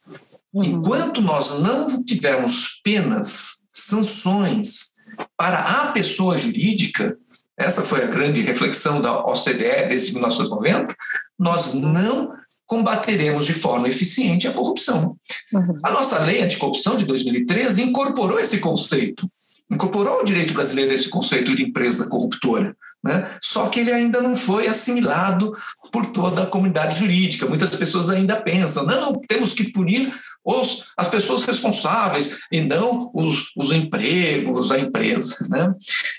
Uhum. 0.54 0.64
Enquanto 0.64 1.22
nós 1.22 1.60
não 1.60 2.04
tivermos 2.04 2.80
penas, 2.84 3.66
sanções 3.72 4.90
para 5.38 5.60
a 5.60 5.92
pessoa 5.92 6.38
jurídica, 6.38 7.18
essa 7.58 7.82
foi 7.82 8.04
a 8.04 8.08
grande 8.08 8.42
reflexão 8.42 9.02
da 9.02 9.26
OCDE 9.26 9.88
desde 9.88 10.14
1990, 10.14 10.96
nós 11.38 11.74
não 11.74 12.32
combateremos 12.66 13.46
de 13.46 13.54
forma 13.54 13.88
eficiente 13.88 14.48
a 14.48 14.54
corrupção. 14.54 15.18
Uhum. 15.52 15.80
A 15.84 15.92
nossa 15.92 16.20
lei 16.20 16.42
anticorrupção 16.42 16.96
de 16.96 17.06
2013 17.06 17.82
incorporou 17.82 18.40
esse 18.40 18.60
conceito, 18.60 19.28
incorporou 19.72 20.22
o 20.22 20.24
direito 20.24 20.54
brasileiro 20.54 20.94
esse 20.94 21.10
conceito 21.10 21.56
de 21.56 21.64
empresa 21.66 22.08
corruptora. 22.08 22.76
Né? 23.04 23.38
Só 23.42 23.68
que 23.70 23.80
ele 23.80 23.92
ainda 23.92 24.22
não 24.22 24.36
foi 24.36 24.68
assimilado 24.68 25.56
por 25.92 26.06
toda 26.08 26.44
a 26.44 26.48
comunidade 26.48 27.00
jurídica. 27.00 27.46
Muitas 27.46 27.76
pessoas 27.76 28.10
ainda 28.10 28.36
pensam, 28.36 28.86
não, 28.86 29.14
temos 29.28 29.54
que 29.54 29.72
punir 29.72 30.14
os, 30.44 30.86
as 30.98 31.08
pessoas 31.08 31.44
responsáveis 31.44 32.38
e 32.52 32.62
não 32.62 33.10
os, 33.14 33.52
os 33.56 33.72
empregos, 33.72 34.72
a 34.72 34.80
empresa. 34.80 35.48
Né? 35.50 35.74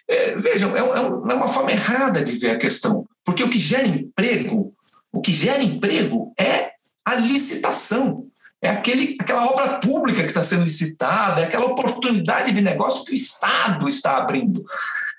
É, 0.08 0.36
vejam, 0.36 0.74
é, 0.76 0.80
é, 0.80 1.32
é 1.32 1.34
uma 1.34 1.48
forma 1.48 1.72
errada 1.72 2.22
de 2.22 2.32
ver 2.32 2.50
a 2.50 2.58
questão, 2.58 3.06
porque 3.24 3.42
o 3.42 3.50
que 3.50 3.58
gera 3.58 3.86
emprego, 3.86 4.72
o 5.12 5.20
que 5.20 5.32
gera 5.32 5.62
emprego 5.62 6.32
é 6.38 6.70
a 7.04 7.14
licitação. 7.14 8.26
É 8.62 8.68
aquele, 8.68 9.16
aquela 9.18 9.46
obra 9.46 9.78
pública 9.78 10.20
que 10.20 10.28
está 10.28 10.42
sendo 10.42 10.64
licitada, 10.64 11.40
é 11.40 11.44
aquela 11.44 11.64
oportunidade 11.64 12.52
de 12.52 12.60
negócio 12.60 13.04
que 13.06 13.12
o 13.12 13.14
Estado 13.14 13.88
está 13.88 14.18
abrindo. 14.18 14.62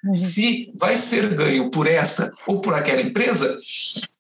Uhum. 0.04 0.14
Se 0.14 0.72
vai 0.78 0.98
ser 0.98 1.34
ganho 1.34 1.70
por 1.70 1.88
esta 1.88 2.32
ou 2.48 2.60
por 2.60 2.74
aquela 2.74 3.02
empresa, 3.02 3.58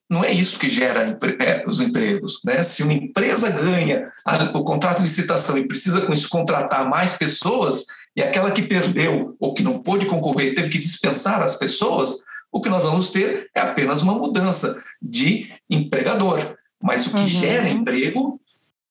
não 0.10 0.24
é 0.24 0.32
isso 0.32 0.60
que 0.60 0.70
gera 0.70 1.17
é, 1.39 1.63
os 1.65 1.80
empregos. 1.80 2.41
Né? 2.44 2.62
Se 2.62 2.84
uma 2.84 2.94
empresa 2.94 3.50
ganha 3.50 4.12
o 4.54 4.63
contrato 4.63 4.98
de 4.98 5.04
licitação 5.04 5.58
e 5.58 5.67
precisa 5.67 6.02
com 6.02 6.13
isso 6.13 6.30
contratar 6.30 6.89
mais 6.89 7.13
pessoas, 7.13 7.86
e 8.15 8.22
aquela 8.22 8.52
que 8.52 8.62
perdeu 8.62 9.36
ou 9.39 9.54
que 9.54 9.63
não 9.63 9.80
pôde 9.80 10.06
concorrer 10.06 10.54
teve 10.54 10.70
que 10.70 10.80
dispensar 10.80 11.41
as 11.41 11.56
pessoas, 11.56 12.24
o 12.52 12.60
que 12.60 12.70
nós 12.70 12.84
vamos 12.84 13.10
ter 13.10 13.50
é 13.56 13.62
apenas 13.62 14.02
uma 14.02 14.13
mudança 14.13 14.84
de 15.02 15.50
empregador. 15.70 16.58
Mas 16.82 17.08
o 17.08 17.12
que 17.12 17.22
uhum. 17.22 17.28
gera 17.28 17.70
emprego 17.70 18.41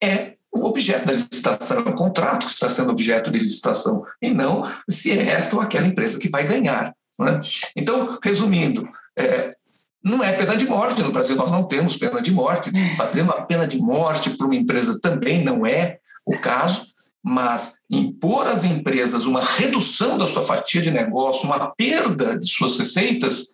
é 0.02 0.32
o 0.52 0.64
objeto 0.64 1.06
da 1.06 1.12
licitação, 1.12 1.80
o 1.80 1.94
contrato 1.94 2.46
que 2.46 2.52
está 2.52 2.68
sendo 2.68 2.90
objeto 2.90 3.30
de 3.30 3.38
licitação, 3.38 4.04
e 4.20 4.30
não 4.30 4.64
se 4.88 5.10
é 5.12 5.28
esta 5.28 5.56
ou 5.56 5.62
aquela 5.62 5.86
empresa 5.86 6.18
que 6.18 6.28
vai 6.28 6.46
ganhar. 6.46 6.94
Né? 7.18 7.40
Então, 7.76 8.18
resumindo, 8.22 8.82
é, 9.16 9.54
não 10.02 10.24
é 10.24 10.32
pena 10.32 10.56
de 10.56 10.66
morte. 10.66 11.02
No 11.02 11.12
Brasil, 11.12 11.36
nós 11.36 11.50
não 11.50 11.64
temos 11.64 11.96
pena 11.96 12.20
de 12.20 12.30
morte. 12.30 12.70
Fazer 12.96 13.22
uma 13.22 13.42
pena 13.46 13.66
de 13.66 13.78
morte 13.78 14.30
para 14.30 14.46
uma 14.46 14.56
empresa 14.56 14.98
também 15.00 15.44
não 15.44 15.66
é 15.66 15.98
o 16.24 16.38
caso, 16.38 16.86
mas 17.22 17.80
impor 17.90 18.46
às 18.46 18.64
empresas 18.64 19.26
uma 19.26 19.42
redução 19.42 20.16
da 20.16 20.26
sua 20.26 20.42
fatia 20.42 20.80
de 20.80 20.90
negócio, 20.90 21.46
uma 21.46 21.70
perda 21.74 22.38
de 22.38 22.50
suas 22.50 22.78
receitas 22.78 23.48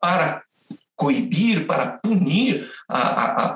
para 0.00 0.42
coibir, 0.96 1.66
para 1.66 1.98
punir 1.98 2.70
a, 2.88 3.00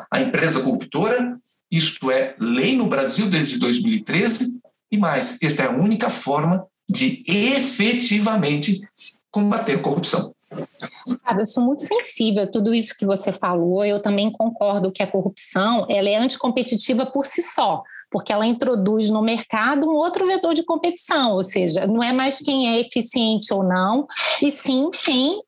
a, 0.01 0.07
a 0.11 0.21
empresa 0.21 0.61
corruptora, 0.61 1.39
isto 1.77 2.11
é 2.11 2.35
lei 2.39 2.77
no 2.77 2.87
Brasil 2.87 3.29
desde 3.29 3.59
2013 3.59 4.59
e 4.91 4.99
mais, 4.99 5.39
esta 5.43 5.65
é 5.65 5.67
a 5.67 5.71
única 5.71 6.09
forma 6.09 6.67
de 6.89 7.25
efetivamente 7.27 8.81
combater 9.31 9.75
a 9.75 9.83
corrupção. 9.83 10.33
Sabe, 11.23 11.43
eu 11.43 11.47
sou 11.47 11.65
muito 11.65 11.83
sensível 11.83 12.45
a 12.45 12.47
tudo 12.47 12.73
isso 12.73 12.97
que 12.97 13.05
você 13.05 13.33
falou. 13.33 13.85
Eu 13.85 14.01
também 14.01 14.31
concordo 14.31 14.93
que 14.93 15.03
a 15.03 15.07
corrupção 15.07 15.87
ela 15.89 16.09
é 16.09 16.17
anticompetitiva 16.17 17.07
por 17.07 17.27
si 17.27 17.43
só 17.43 17.83
porque 18.11 18.33
ela 18.33 18.47
introduz 18.47 19.11
no 19.11 19.23
mercado 19.23 19.87
um 19.87 19.95
outro 19.95 20.27
vetor 20.27 20.55
de 20.55 20.65
competição, 20.65 21.33
ou 21.33 21.43
seja, 21.43 21.87
não 21.87 22.03
é 22.03 22.13
mais 22.13 22.39
quem 22.39 22.69
é 22.69 22.81
eficiente 22.81 23.53
ou 23.53 23.63
não, 23.63 24.07
e 24.43 24.51
sim 24.51 24.91
quem 25.05 25.41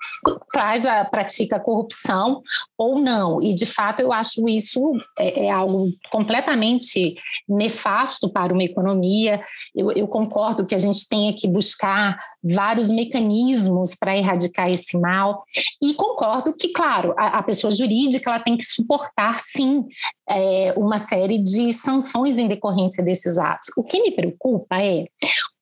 faz 0.53 0.85
a 0.85 1.05
pratica 1.05 1.57
a 1.57 1.61
corrupção 1.61 2.42
ou 2.77 2.99
não. 2.99 3.40
E 3.42 3.55
de 3.55 3.66
fato 3.66 4.01
eu 4.01 4.12
acho 4.12 4.49
isso 4.49 4.92
é, 5.18 5.47
é 5.47 5.51
algo 5.51 5.90
completamente 6.11 7.16
nefasto 7.49 8.29
para 8.29 8.53
uma 8.53 8.64
economia. 8.64 9.42
Eu, 9.75 9.90
eu 9.92 10.07
concordo 10.07 10.66
que 10.66 10.75
a 10.75 10.79
gente 10.79 11.09
tenha 11.09 11.35
que 11.35 11.49
buscar 11.49 12.16
vários 12.42 12.90
mecanismos 12.90 13.94
para 13.94 14.16
erradicar 14.16 14.71
esse 14.71 14.99
mal 14.99 15.42
e 15.83 15.94
concordo 15.94 16.55
que, 16.55 16.68
claro, 16.68 17.14
a, 17.18 17.38
a 17.38 17.42
pessoa 17.42 17.71
jurídica 17.71 18.31
ela 18.31 18.40
tem 18.40 18.57
que 18.57 18.64
suportar 18.64 19.35
sim 19.35 19.85
é, 20.29 20.75
uma 20.77 20.99
série 20.99 21.38
de 21.38 21.73
sanções 21.73 22.38
decorrência 22.48 23.04
desses 23.04 23.38
atos. 23.38 23.70
O 23.76 23.84
que 23.84 24.02
me 24.02 24.11
preocupa 24.11 24.82
é 24.82 25.06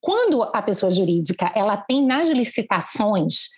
quando 0.01 0.43
a 0.43 0.63
pessoa 0.63 0.91
jurídica 0.91 1.53
ela 1.55 1.77
tem 1.77 2.05
nas 2.05 2.29
licitações 2.31 3.51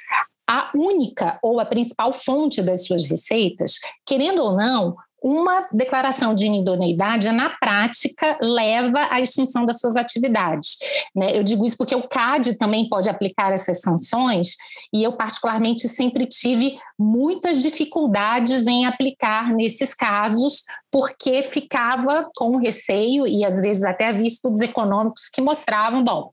a 0.49 0.71
única 0.75 1.39
ou 1.43 1.61
a 1.61 1.67
principal 1.67 2.11
fonte 2.11 2.63
das 2.63 2.87
suas 2.87 3.05
receitas, 3.05 3.75
querendo 4.07 4.43
ou 4.43 4.57
não, 4.57 4.97
uma 5.23 5.69
declaração 5.73 6.35
de 6.35 6.47
inidoneidade, 6.47 7.31
na 7.33 7.51
prática, 7.51 8.39
leva 8.41 9.09
à 9.11 9.21
extinção 9.21 9.65
das 9.65 9.81
suas 9.81 9.97
atividades. 9.97 10.77
Né? 11.15 11.37
Eu 11.37 11.43
digo 11.43 11.65
isso 11.67 11.77
porque 11.77 11.95
o 11.95 12.07
CAD 12.07 12.57
também 12.57 12.89
pode 12.89 13.09
aplicar 13.09 13.53
essas 13.53 13.81
sanções, 13.81 14.57
e 14.93 15.03
eu, 15.03 15.13
particularmente, 15.13 15.89
sempre 15.89 16.27
tive 16.27 16.79
muitas 16.99 17.63
dificuldades 17.63 18.67
em 18.67 18.87
aplicar 18.87 19.53
nesses 19.55 19.95
casos, 19.95 20.63
porque 20.91 21.43
ficava 21.43 22.29
com 22.37 22.57
receio, 22.57 23.27
e 23.27 23.45
às 23.45 23.61
vezes 23.61 23.83
até 23.83 24.09
havia 24.09 24.29
econômicos 24.61 25.29
que 25.29 25.41
mostravam: 25.41 26.03
bom, 26.03 26.31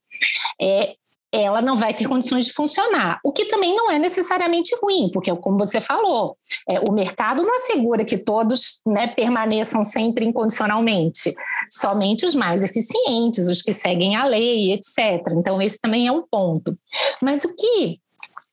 é, 0.61 0.95
ela 1.43 1.61
não 1.61 1.75
vai 1.75 1.93
ter 1.93 2.07
condições 2.07 2.45
de 2.45 2.53
funcionar. 2.53 3.19
O 3.23 3.31
que 3.31 3.45
também 3.45 3.75
não 3.75 3.91
é 3.91 3.99
necessariamente 3.99 4.75
ruim, 4.81 5.09
porque, 5.13 5.33
como 5.35 5.57
você 5.57 5.79
falou, 5.79 6.35
é, 6.67 6.79
o 6.79 6.91
mercado 6.91 7.43
não 7.43 7.55
assegura 7.55 8.05
que 8.05 8.17
todos 8.17 8.81
né, 8.85 9.07
permaneçam 9.07 9.83
sempre 9.83 10.25
incondicionalmente, 10.25 11.33
somente 11.69 12.25
os 12.25 12.35
mais 12.35 12.63
eficientes, 12.63 13.47
os 13.47 13.61
que 13.61 13.73
seguem 13.73 14.15
a 14.15 14.25
lei, 14.25 14.73
etc. 14.73 15.33
Então, 15.35 15.61
esse 15.61 15.79
também 15.79 16.07
é 16.07 16.11
um 16.11 16.23
ponto. 16.29 16.77
Mas 17.21 17.43
o 17.43 17.55
que 17.55 17.99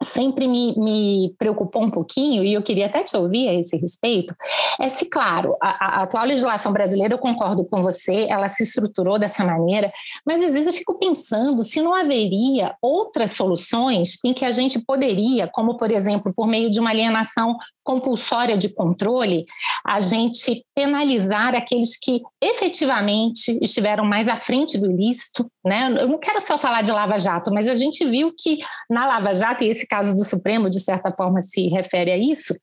sempre 0.02 0.46
me, 0.46 0.74
me, 0.78 1.34
preocupou 1.38 1.82
um 1.82 1.90
pouquinho, 1.90 2.44
e 2.44 2.52
eu 2.52 2.62
queria 2.62 2.86
até 2.86 3.02
te 3.02 3.16
ouvir 3.16 3.48
a 3.48 3.54
esse 3.54 3.76
respeito, 3.76 4.34
é 4.80 4.88
se, 4.88 5.06
claro, 5.06 5.56
a, 5.60 6.00
a, 6.00 6.02
atual 6.02 6.24
legislação 6.24 6.72
brasileira, 6.72 7.14
eu 7.14 7.18
concordo 7.18 7.64
com 7.64 7.82
você, 7.82 8.26
ela 8.28 8.48
se 8.48 8.62
estruturou 8.62 9.18
dessa 9.18 9.44
maneira, 9.44 9.92
mas 10.26 10.42
às 10.42 10.52
vezes 10.52 10.66
eu 10.66 10.72
fico 10.72 10.98
pensando 10.98 11.62
se 11.62 11.80
não 11.80 11.94
haveria 11.94 12.74
outras 12.80 13.32
soluções 13.32 14.18
em 14.24 14.32
que 14.32 14.44
a 14.44 14.50
gente 14.50 14.84
poderia, 14.84 15.48
como 15.48 15.76
por 15.76 15.90
exemplo, 15.90 16.32
por 16.34 16.46
meio 16.46 16.70
de 16.70 16.80
uma 16.80 16.90
alienação 16.90 17.56
compulsória 17.82 18.56
de 18.56 18.68
controle, 18.68 19.44
a 19.84 19.98
gente 19.98 20.64
penalizar 20.74 21.54
aqueles 21.54 21.98
que 21.98 22.20
efetivamente 22.40 23.58
estiveram 23.60 24.04
mais 24.04 24.28
à 24.28 24.36
frente 24.36 24.78
do 24.78 24.90
ilícito. 24.90 25.46
Né? 25.64 25.96
Eu 26.00 26.08
não 26.08 26.18
quero 26.18 26.40
só 26.40 26.56
falar 26.56 26.82
de 26.82 26.90
Lava 26.90 27.18
Jato, 27.18 27.52
mas 27.52 27.66
a 27.68 27.74
gente 27.74 28.04
viu 28.04 28.32
que 28.36 28.58
na 28.90 29.06
Lava 29.06 29.34
Jato, 29.34 29.64
e 29.64 29.68
esse 29.68 29.86
caso 29.86 30.16
do 30.16 30.24
Supremo, 30.24 30.70
de 30.70 30.80
certa 30.80 31.12
forma, 31.12 31.40
se 31.40 31.68
refere 31.68 32.10
a 32.10 32.18
isso, 32.18 32.54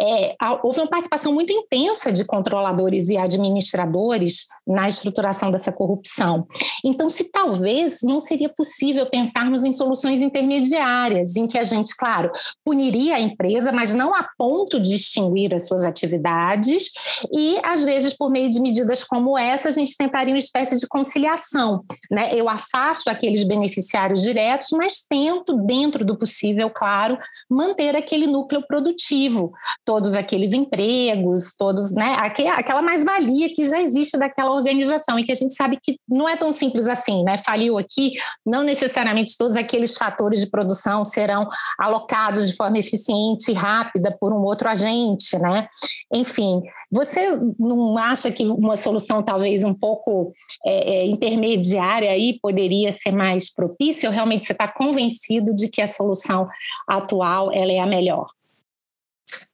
é, 0.00 0.34
houve 0.62 0.80
uma 0.80 0.88
participação 0.88 1.32
muito 1.32 1.52
intensa 1.52 2.10
de 2.10 2.24
controladores 2.24 3.08
e 3.08 3.16
administradores 3.16 4.46
na 4.66 4.88
estruturação 4.88 5.50
dessa 5.50 5.72
corrupção. 5.72 6.46
Então, 6.84 7.10
se 7.10 7.24
talvez 7.24 7.98
não 8.02 8.20
seria 8.20 8.48
possível 8.48 9.06
pensarmos 9.06 9.64
em 9.64 9.72
soluções 9.72 10.20
intermediárias, 10.20 11.36
em 11.36 11.46
que 11.46 11.58
a 11.58 11.64
gente, 11.64 11.94
claro, 11.96 12.30
puniria 12.64 13.16
a 13.16 13.20
empresa, 13.20 13.72
mas 13.72 13.92
não 13.94 14.14
a 14.14 14.26
de 14.68 14.94
extinguir 14.94 15.54
as 15.54 15.66
suas 15.66 15.84
atividades, 15.84 16.90
e 17.32 17.58
às 17.62 17.84
vezes, 17.84 18.12
por 18.12 18.30
meio 18.30 18.50
de 18.50 18.60
medidas 18.60 19.04
como 19.04 19.38
essa, 19.38 19.68
a 19.68 19.72
gente 19.72 19.96
tentaria 19.96 20.34
uma 20.34 20.38
espécie 20.38 20.76
de 20.76 20.86
conciliação. 20.86 21.82
Né? 22.10 22.34
Eu 22.34 22.48
afasto 22.48 23.08
aqueles 23.08 23.44
beneficiários 23.44 24.22
diretos, 24.22 24.68
mas 24.72 25.00
tento, 25.08 25.56
dentro 25.64 26.04
do 26.04 26.16
possível, 26.16 26.70
claro, 26.70 27.18
manter 27.48 27.96
aquele 27.96 28.26
núcleo 28.26 28.64
produtivo, 28.66 29.52
todos 29.84 30.14
aqueles 30.14 30.52
empregos, 30.52 31.54
todos, 31.56 31.92
né, 31.92 32.16
aquela 32.56 32.82
mais-valia 32.82 33.54
que 33.54 33.64
já 33.64 33.80
existe 33.80 34.18
daquela 34.18 34.52
organização 34.52 35.18
e 35.18 35.24
que 35.24 35.32
a 35.32 35.36
gente 35.36 35.54
sabe 35.54 35.78
que 35.82 35.98
não 36.08 36.28
é 36.28 36.36
tão 36.36 36.52
simples 36.52 36.86
assim, 36.86 37.22
né? 37.24 37.38
Faliu 37.38 37.78
aqui, 37.78 38.12
não 38.44 38.62
necessariamente 38.62 39.36
todos 39.36 39.56
aqueles 39.56 39.96
fatores 39.96 40.40
de 40.40 40.50
produção 40.50 41.04
serão 41.04 41.46
alocados 41.78 42.48
de 42.48 42.56
forma 42.56 42.78
eficiente 42.78 43.50
e 43.50 43.54
rápida 43.54 44.16
por 44.20 44.32
um 44.32 44.40
outro 44.50 44.68
agente, 44.68 45.38
né? 45.38 45.68
Enfim, 46.12 46.62
você 46.90 47.30
não 47.58 47.96
acha 47.96 48.30
que 48.30 48.44
uma 48.44 48.76
solução 48.76 49.22
talvez 49.22 49.64
um 49.64 49.72
pouco 49.72 50.32
é, 50.66 50.96
é, 50.96 51.06
intermediária 51.06 52.10
aí 52.10 52.38
poderia 52.40 52.90
ser 52.92 53.12
mais 53.12 53.52
propícia 53.52 54.08
ou 54.08 54.14
realmente 54.14 54.46
você 54.46 54.52
está 54.52 54.66
convencido 54.68 55.54
de 55.54 55.68
que 55.68 55.80
a 55.80 55.86
solução 55.86 56.48
atual 56.88 57.52
ela 57.52 57.72
é 57.72 57.78
a 57.78 57.86
melhor? 57.86 58.26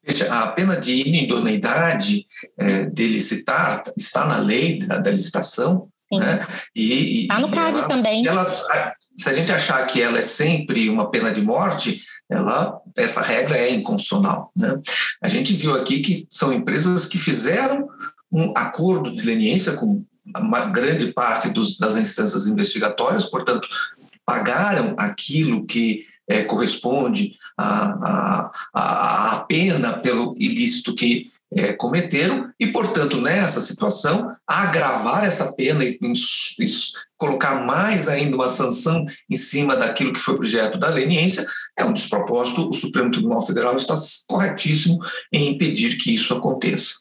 Veja, 0.03 0.33
a 0.33 0.49
pena 0.49 0.81
de 0.81 0.93
inidoneidade 0.93 2.27
é, 2.57 2.87
de 2.87 3.09
licitar 3.09 3.83
está 3.97 4.25
na 4.25 4.39
lei 4.39 4.79
da, 4.79 4.99
da 4.99 5.11
licitação, 5.11 5.89
Sim. 6.09 6.21
né? 6.21 6.47
E 6.75 7.23
está 7.23 7.41
no 7.41 7.51
CAD 7.51 7.89
também. 7.89 8.27
Ela, 8.27 8.47
se 9.17 9.29
a 9.29 9.33
gente 9.33 9.53
achar 9.53 9.85
que 9.87 10.03
ela 10.03 10.19
é 10.19 10.23
sempre 10.23 10.89
uma 10.89 11.11
pena 11.11 11.31
de 11.31 11.41
morte, 11.41 12.03
ela, 12.29 12.81
essa 12.97 13.23
regra 13.23 13.57
é 13.57 13.71
inconstitucional. 13.71 14.51
Né? 14.55 14.79
A 15.23 15.29
gente 15.29 15.55
viu 15.55 15.75
aqui 15.75 16.01
que 16.01 16.27
são 16.29 16.53
empresas 16.53 17.07
que 17.07 17.19
fizeram 17.19 17.89
um 18.31 18.53
acordo 18.57 19.15
de 19.15 19.23
leniência 19.23 19.73
com 19.73 20.05
uma 20.37 20.67
grande 20.67 21.13
parte 21.13 21.49
dos, 21.49 21.79
das 21.79 21.97
instâncias 21.97 22.47
investigatórias, 22.47 23.25
portanto, 23.25 23.69
pagaram 24.25 24.95
aquilo 24.99 25.65
que 25.65 26.05
é, 26.29 26.43
corresponde 26.43 27.37
à, 27.57 28.51
à, 28.75 29.33
à 29.33 29.45
pena 29.45 29.97
pelo 29.99 30.35
ilícito 30.37 30.95
que 30.95 31.31
é, 31.55 31.73
cometeram 31.73 32.51
e, 32.59 32.67
portanto, 32.67 33.21
nessa 33.21 33.61
situação, 33.61 34.35
agravar 34.47 35.25
essa 35.25 35.53
pena 35.53 35.85
e, 35.85 35.97
colocar 37.17 37.67
mais 37.67 38.09
ainda 38.09 38.37
uma 38.37 38.49
sanção 38.49 39.05
em 39.31 39.37
cima 39.37 39.77
daquilo 39.77 40.13
que 40.13 40.21
foi 40.21 40.35
objeto 40.35 40.79
da 40.79 40.89
leniência 40.89 41.47
é 41.79 41.85
um 41.85 41.93
despropósito. 41.93 42.69
O 42.69 42.73
Supremo 42.73 43.11
Tribunal 43.11 43.45
Federal 43.45 43.77
está 43.77 43.95
corretíssimo 44.27 44.99
em 45.33 45.51
impedir 45.51 45.97
que 45.97 46.15
isso 46.15 46.35
aconteça. 46.35 46.95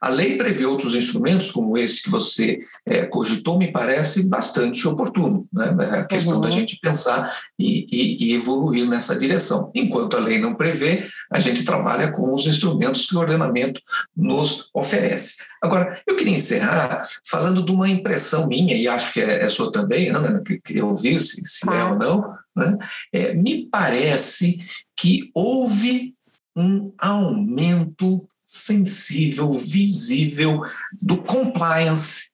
A 0.00 0.08
lei 0.08 0.36
prevê 0.36 0.64
outros 0.64 0.94
instrumentos, 0.94 1.50
como 1.50 1.76
esse 1.76 2.02
que 2.02 2.10
você 2.10 2.60
é, 2.86 3.04
cogitou, 3.04 3.58
me 3.58 3.70
parece 3.70 4.26
bastante 4.26 4.86
oportuno. 4.88 5.46
Né? 5.52 5.76
É 5.80 5.98
a 5.98 6.04
questão 6.04 6.34
uhum. 6.36 6.40
da 6.40 6.50
gente 6.50 6.78
pensar 6.80 7.36
e, 7.58 7.86
e, 7.90 8.30
e 8.30 8.34
evoluir 8.34 8.88
nessa 8.88 9.14
direção. 9.16 9.70
Enquanto 9.74 10.16
a 10.16 10.20
lei 10.20 10.38
não 10.38 10.54
prevê, 10.54 11.06
a 11.30 11.38
gente 11.38 11.64
trabalha 11.64 12.10
com 12.10 12.34
os 12.34 12.46
instrumentos 12.46 13.06
que 13.06 13.14
o 13.14 13.18
ordenamento 13.18 13.80
nos 14.16 14.68
oferece. 14.72 15.36
Agora, 15.62 16.00
eu 16.06 16.16
queria 16.16 16.34
encerrar 16.34 17.06
falando 17.24 17.62
de 17.62 17.70
uma 17.70 17.88
impressão 17.88 18.46
minha, 18.46 18.74
e 18.74 18.88
acho 18.88 19.12
que 19.12 19.20
é, 19.20 19.44
é 19.44 19.48
sua 19.48 19.70
também, 19.70 20.08
Ana, 20.08 20.40
que 20.42 20.58
queria 20.58 20.86
ouvir 20.86 21.20
se, 21.20 21.44
se 21.44 21.68
é 21.68 21.84
ou 21.84 21.98
não. 21.98 22.34
Né? 22.56 22.78
É, 23.12 23.34
me 23.34 23.66
parece 23.66 24.58
que 24.96 25.30
houve 25.34 26.14
um 26.56 26.92
aumento 26.98 28.26
sensível, 28.44 29.50
visível 29.50 30.60
do 31.02 31.18
compliance 31.18 32.30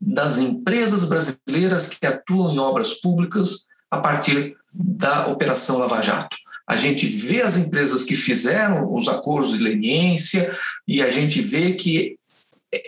das 0.00 0.38
empresas 0.38 1.04
brasileiras 1.04 1.86
que 1.86 2.06
atuam 2.06 2.52
em 2.52 2.58
obras 2.58 2.94
públicas 2.94 3.66
a 3.90 4.00
partir 4.00 4.56
da 4.72 5.28
Operação 5.28 5.78
Lava 5.78 6.02
Jato. 6.02 6.36
A 6.66 6.76
gente 6.76 7.06
vê 7.06 7.42
as 7.42 7.56
empresas 7.56 8.02
que 8.02 8.14
fizeram 8.14 8.92
os 8.92 9.06
acordos 9.06 9.56
de 9.56 9.62
leniência 9.62 10.50
e 10.88 11.02
a 11.02 11.10
gente 11.10 11.40
vê 11.40 11.74
que 11.74 12.18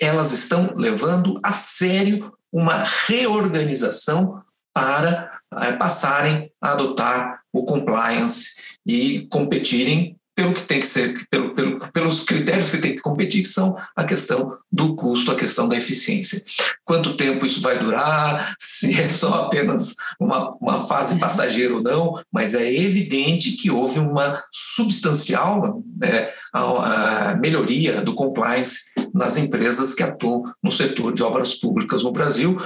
elas 0.01 0.33
estão 0.33 0.72
levando 0.75 1.38
a 1.42 1.53
sério 1.53 2.33
uma 2.53 2.85
reorganização 3.07 4.42
para 4.75 5.40
é, 5.55 5.72
passarem 5.72 6.51
a 6.61 6.72
adotar 6.72 7.40
o 7.53 7.64
compliance 7.64 8.57
e 8.87 9.27
competirem 9.31 10.16
pelo 10.37 10.53
que 10.53 10.62
tem 10.62 10.81
que 10.81 10.87
ser, 10.87 11.27
pelo, 11.31 11.55
pelo, 11.55 11.92
pelos 11.92 12.20
critérios 12.20 12.70
que 12.70 12.77
tem 12.77 12.94
que 12.94 13.01
competir, 13.01 13.40
que 13.40 13.49
são 13.49 13.75
a 13.96 14.05
questão 14.05 14.55
do 14.70 14.94
custo, 14.94 15.33
a 15.33 15.35
questão 15.35 15.66
da 15.66 15.77
eficiência. 15.77 16.42
Quanto 16.85 17.16
tempo 17.16 17.46
isso 17.46 17.62
vai 17.62 17.79
durar, 17.79 18.55
se 18.61 19.01
é 19.01 19.09
só 19.09 19.46
apenas 19.46 19.94
uma, 20.20 20.55
uma 20.61 20.81
fase 20.81 21.18
passageira 21.18 21.75
ou 21.75 21.83
não, 21.83 22.20
mas 22.31 22.53
é 22.53 22.70
evidente 22.70 23.53
que 23.53 23.70
houve 23.70 23.99
uma 23.99 24.44
substancial 24.53 25.83
né, 25.96 26.31
a, 26.53 27.31
a 27.31 27.37
melhoria 27.37 28.03
do 28.03 28.14
compliance 28.14 28.90
nas 29.16 29.38
empresas 29.38 29.94
que 29.94 30.02
atuam 30.02 30.44
no 30.62 30.70
setor 30.70 31.12
de 31.12 31.22
obras 31.22 31.55
públicas 31.55 32.02
no 32.02 32.12
Brasil. 32.12 32.57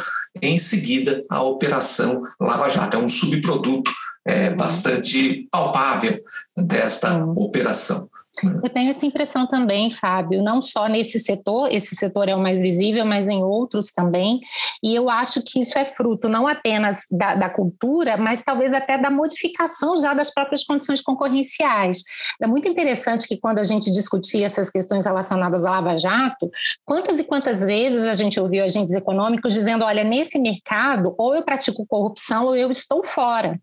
Em 0.43 0.59
seguida, 0.59 1.23
a 1.31 1.43
operação 1.43 2.23
Lava 2.41 2.69
Jato 2.69 2.97
é 2.97 3.01
um 3.01 3.09
subproduto 3.09 3.91
é, 4.25 4.51
bastante 4.51 5.49
palpável 5.51 6.17
desta 6.57 7.25
operação. 7.37 8.11
Eu 8.43 8.71
tenho 8.71 8.91
essa 8.91 9.05
impressão 9.05 9.47
também, 9.47 9.91
Fábio, 9.91 10.43
não 10.43 10.61
só 10.61 10.87
nesse 10.87 11.19
setor, 11.19 11.73
esse 11.73 11.95
setor 11.95 12.29
é 12.29 12.35
o 12.35 12.41
mais 12.41 12.61
visível, 12.61 13.05
mas 13.05 13.29
em 13.29 13.43
outros 13.43 13.93
também. 13.93 14.41
E 14.83 14.95
eu 14.95 15.11
acho 15.11 15.43
que 15.43 15.61
isso 15.61 15.79
é 15.79 15.85
fruto 15.85 16.29
não 16.29 16.47
apenas 16.47 17.01
da, 17.11 17.35
da 17.35 17.51
cultura, 17.51 18.17
mas 18.17 18.43
talvez 18.43 18.73
até 18.73 18.97
da 18.97 19.11
modificação 19.11 19.97
já 19.97 20.15
das 20.15 20.33
próprias 20.33 20.65
condições 20.65 21.01
concorrenciais. 21.01 22.03
É 22.41 22.47
muito 22.47 22.69
interessante 22.69 23.27
que 23.29 23.39
quando 23.39 23.59
a 23.59 23.65
gente 23.65 23.91
discutia 23.91 24.47
essas 24.47 24.71
questões 24.71 25.07
relacionadas 25.07 25.65
à 25.65 25.71
Lava 25.71 25.97
Jato, 25.97 26.51
quantas 26.85 27.19
e 27.19 27.25
quantas 27.25 27.63
vezes 27.63 28.05
a 28.05 28.15
gente 28.15 28.41
ouviu 28.41 28.65
agentes 28.65 28.95
econômicos 28.95 29.53
dizendo: 29.53 29.85
olha, 29.85 30.05
nesse 30.05 30.39
mercado, 30.39 31.15
ou 31.19 31.35
eu 31.35 31.43
pratico 31.43 31.87
corrupção 31.87 32.47
ou 32.47 32.57
eu 32.57 32.71
estou 32.71 33.05
fora. 33.05 33.59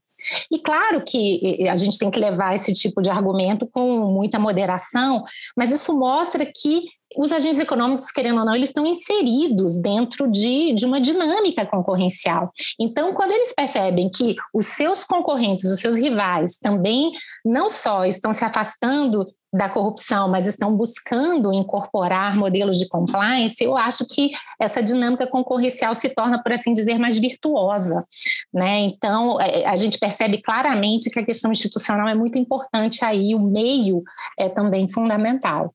E 0.51 0.59
claro 0.59 1.03
que 1.05 1.67
a 1.69 1.75
gente 1.75 1.97
tem 1.97 2.11
que 2.11 2.19
levar 2.19 2.53
esse 2.53 2.73
tipo 2.73 3.01
de 3.01 3.09
argumento 3.09 3.67
com 3.67 4.11
muita 4.11 4.39
moderação, 4.39 5.23
mas 5.55 5.71
isso 5.71 5.97
mostra 5.97 6.45
que 6.45 6.84
os 7.15 7.32
agentes 7.32 7.59
econômicos, 7.59 8.11
querendo 8.11 8.39
ou 8.39 8.45
não, 8.45 8.55
eles 8.55 8.69
estão 8.69 8.86
inseridos 8.86 9.82
dentro 9.82 10.30
de, 10.30 10.73
de 10.73 10.86
uma 10.86 10.99
dinâmica 10.99 11.65
concorrencial. 11.65 12.51
Então, 12.80 13.13
quando 13.13 13.32
eles 13.32 13.53
percebem 13.55 14.09
que 14.09 14.36
os 14.53 14.67
seus 14.67 15.05
concorrentes, 15.05 15.71
os 15.71 15.80
seus 15.80 15.95
rivais, 15.95 16.57
também 16.57 17.11
não 17.45 17.69
só 17.69 18.05
estão 18.05 18.34
se 18.34 18.43
afastando 18.43 19.25
da 19.58 19.68
corrupção, 19.68 20.30
mas 20.30 20.45
estão 20.45 20.76
buscando 20.76 21.51
incorporar 21.51 22.36
modelos 22.36 22.78
de 22.78 22.88
compliance, 22.88 23.64
eu 23.64 23.76
acho 23.76 24.05
que 24.08 24.32
essa 24.62 24.82
dinâmica 24.82 25.26
concorrencial 25.26 25.95
se 25.95 26.10
torna, 26.10 26.41
por 26.41 26.51
assim 26.51 26.74
dizer, 26.74 26.99
mais 26.99 27.18
virtuosa. 27.18 28.05
Né? 28.53 28.82
Então, 28.82 29.41
é, 29.41 29.66
a 29.66 29.76
gente 29.76 29.97
percebe 29.97 30.41
claramente 30.41 31.10
que 31.10 31.20
a 31.20 31.26
questão 31.26 31.51
institucional 31.51 32.08
é 32.08 32.16
muito 32.16 32.38
importante 32.38 33.03
aí, 33.03 33.34
o 33.34 33.39
meio 33.39 34.03
é 34.38 34.47
também 34.47 34.88
fundamental. 34.88 35.74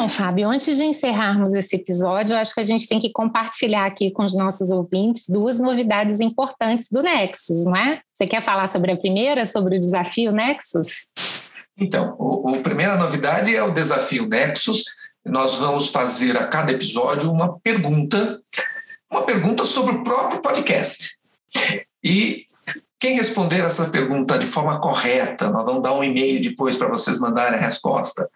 Bom, 0.00 0.08
Fábio, 0.08 0.48
antes 0.48 0.78
de 0.78 0.84
encerrarmos 0.84 1.52
esse 1.52 1.76
episódio, 1.76 2.32
eu 2.32 2.38
acho 2.38 2.54
que 2.54 2.60
a 2.60 2.64
gente 2.64 2.88
tem 2.88 2.98
que 2.98 3.12
compartilhar 3.12 3.84
aqui 3.84 4.10
com 4.10 4.24
os 4.24 4.34
nossos 4.34 4.70
ouvintes 4.70 5.28
duas 5.28 5.60
novidades 5.60 6.20
importantes 6.20 6.88
do 6.90 7.02
Nexus, 7.02 7.66
não 7.66 7.76
é? 7.76 8.00
Você 8.14 8.26
quer 8.26 8.42
falar 8.42 8.66
sobre 8.66 8.92
a 8.92 8.96
primeira, 8.96 9.44
sobre 9.44 9.76
o 9.76 9.78
desafio 9.78 10.32
Nexus? 10.32 11.10
Então, 11.76 12.16
a 12.48 12.60
primeira 12.60 12.96
novidade 12.96 13.54
é 13.54 13.62
o 13.62 13.72
desafio 13.72 14.26
Nexus. 14.26 14.84
Nós 15.22 15.56
vamos 15.56 15.90
fazer 15.90 16.34
a 16.38 16.46
cada 16.46 16.72
episódio 16.72 17.30
uma 17.30 17.58
pergunta, 17.58 18.40
uma 19.10 19.26
pergunta 19.26 19.66
sobre 19.66 19.96
o 19.96 20.02
próprio 20.02 20.40
podcast. 20.40 21.10
E 22.02 22.46
quem 22.98 23.16
responder 23.16 23.60
essa 23.60 23.90
pergunta 23.90 24.38
de 24.38 24.46
forma 24.46 24.80
correta, 24.80 25.50
nós 25.50 25.66
vamos 25.66 25.82
dar 25.82 25.92
um 25.92 26.02
e-mail 26.02 26.40
depois 26.40 26.78
para 26.78 26.88
vocês 26.88 27.18
mandarem 27.18 27.58
a 27.58 27.62
resposta. 27.62 28.30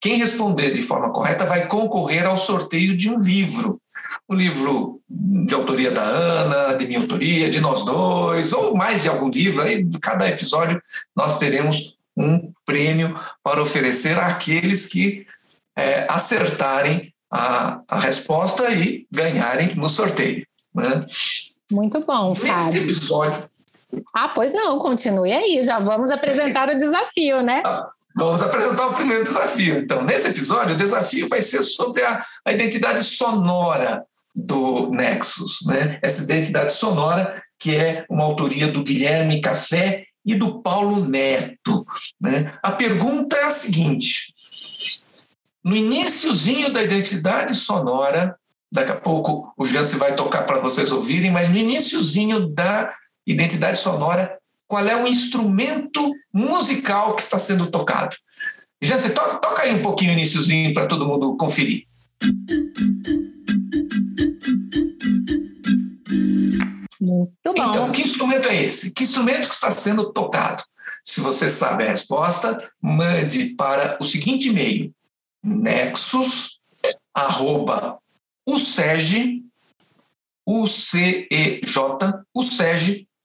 Quem 0.00 0.16
responder 0.16 0.72
de 0.72 0.82
forma 0.82 1.12
correta 1.12 1.44
vai 1.44 1.66
concorrer 1.66 2.26
ao 2.26 2.36
sorteio 2.36 2.96
de 2.96 3.10
um 3.10 3.20
livro. 3.20 3.80
Um 4.28 4.34
livro 4.34 5.00
de 5.08 5.54
autoria 5.54 5.90
da 5.90 6.02
Ana, 6.02 6.74
de 6.74 6.86
minha 6.86 7.00
autoria, 7.00 7.50
de 7.50 7.60
nós 7.60 7.84
dois, 7.84 8.52
ou 8.52 8.74
mais 8.74 9.02
de 9.02 9.08
algum 9.08 9.28
livro. 9.28 9.62
Aí, 9.62 9.86
cada 10.00 10.28
episódio, 10.28 10.80
nós 11.14 11.38
teremos 11.38 11.96
um 12.16 12.52
prêmio 12.64 13.18
para 13.42 13.62
oferecer 13.62 14.18
àqueles 14.18 14.86
que 14.86 15.26
é, 15.76 16.06
acertarem 16.08 17.12
a, 17.30 17.80
a 17.86 18.00
resposta 18.00 18.70
e 18.70 19.06
ganharem 19.10 19.74
no 19.74 19.88
sorteio. 19.88 20.46
Né? 20.74 21.06
Muito 21.70 22.00
bom, 22.00 22.34
Fábio. 22.34 22.56
Neste 22.56 22.78
episódio. 22.78 23.48
Ah, 24.14 24.28
pois 24.28 24.52
não, 24.52 24.78
continue 24.78 25.32
aí, 25.32 25.60
já 25.62 25.78
vamos 25.78 26.10
apresentar 26.10 26.68
o 26.68 26.76
desafio, 26.76 27.42
né? 27.42 27.62
Vamos 28.20 28.42
apresentar 28.42 28.86
o 28.86 28.92
primeiro 28.92 29.24
desafio. 29.24 29.78
Então, 29.78 30.04
nesse 30.04 30.28
episódio, 30.28 30.74
o 30.74 30.78
desafio 30.78 31.26
vai 31.26 31.40
ser 31.40 31.62
sobre 31.62 32.02
a, 32.02 32.22
a 32.46 32.52
identidade 32.52 33.02
sonora 33.02 34.04
do 34.36 34.90
Nexus, 34.90 35.60
né? 35.64 35.98
Essa 36.02 36.24
identidade 36.24 36.70
sonora 36.72 37.42
que 37.58 37.74
é 37.74 38.04
uma 38.10 38.24
autoria 38.24 38.68
do 38.68 38.84
Guilherme 38.84 39.40
Café 39.40 40.04
e 40.24 40.34
do 40.34 40.60
Paulo 40.60 41.08
Neto. 41.08 41.82
Né? 42.20 42.52
A 42.62 42.72
pergunta 42.72 43.38
é 43.38 43.44
a 43.44 43.50
seguinte: 43.50 44.34
no 45.64 45.74
iníciozinho 45.74 46.70
da 46.70 46.82
identidade 46.82 47.54
sonora, 47.54 48.36
daqui 48.70 48.92
a 48.92 48.96
pouco 49.00 49.50
o 49.56 49.64
Jance 49.64 49.96
vai 49.96 50.14
tocar 50.14 50.42
para 50.42 50.60
vocês 50.60 50.92
ouvirem, 50.92 51.30
mas 51.30 51.48
no 51.48 51.56
iníciozinho 51.56 52.48
da 52.48 52.94
identidade 53.26 53.78
sonora, 53.78 54.38
qual 54.70 54.86
é 54.86 54.94
o 54.94 55.08
instrumento 55.08 56.14
musical 56.32 57.16
que 57.16 57.22
está 57.22 57.40
sendo 57.40 57.68
tocado. 57.68 58.14
Já 58.80 58.96
você 58.96 59.10
toca, 59.10 59.34
toca 59.38 59.62
aí 59.62 59.74
um 59.74 59.82
pouquinho 59.82 60.12
o 60.12 60.14
iníciozinho 60.14 60.72
para 60.72 60.86
todo 60.86 61.08
mundo 61.08 61.36
conferir. 61.36 61.88
Muito 67.00 67.32
bom. 67.42 67.68
Então, 67.68 67.90
que 67.90 68.02
instrumento 68.02 68.48
é 68.48 68.62
esse? 68.62 68.94
Que 68.94 69.02
instrumento 69.02 69.48
que 69.48 69.54
está 69.54 69.72
sendo 69.72 70.12
tocado? 70.12 70.62
Se 71.02 71.20
você 71.20 71.48
sabe 71.48 71.82
a 71.82 71.90
resposta, 71.90 72.70
mande 72.80 73.56
para 73.56 73.98
o 74.00 74.04
seguinte 74.04 74.50
e-mail: 74.50 74.94
nexus 75.42 76.60
arroba 77.12 77.98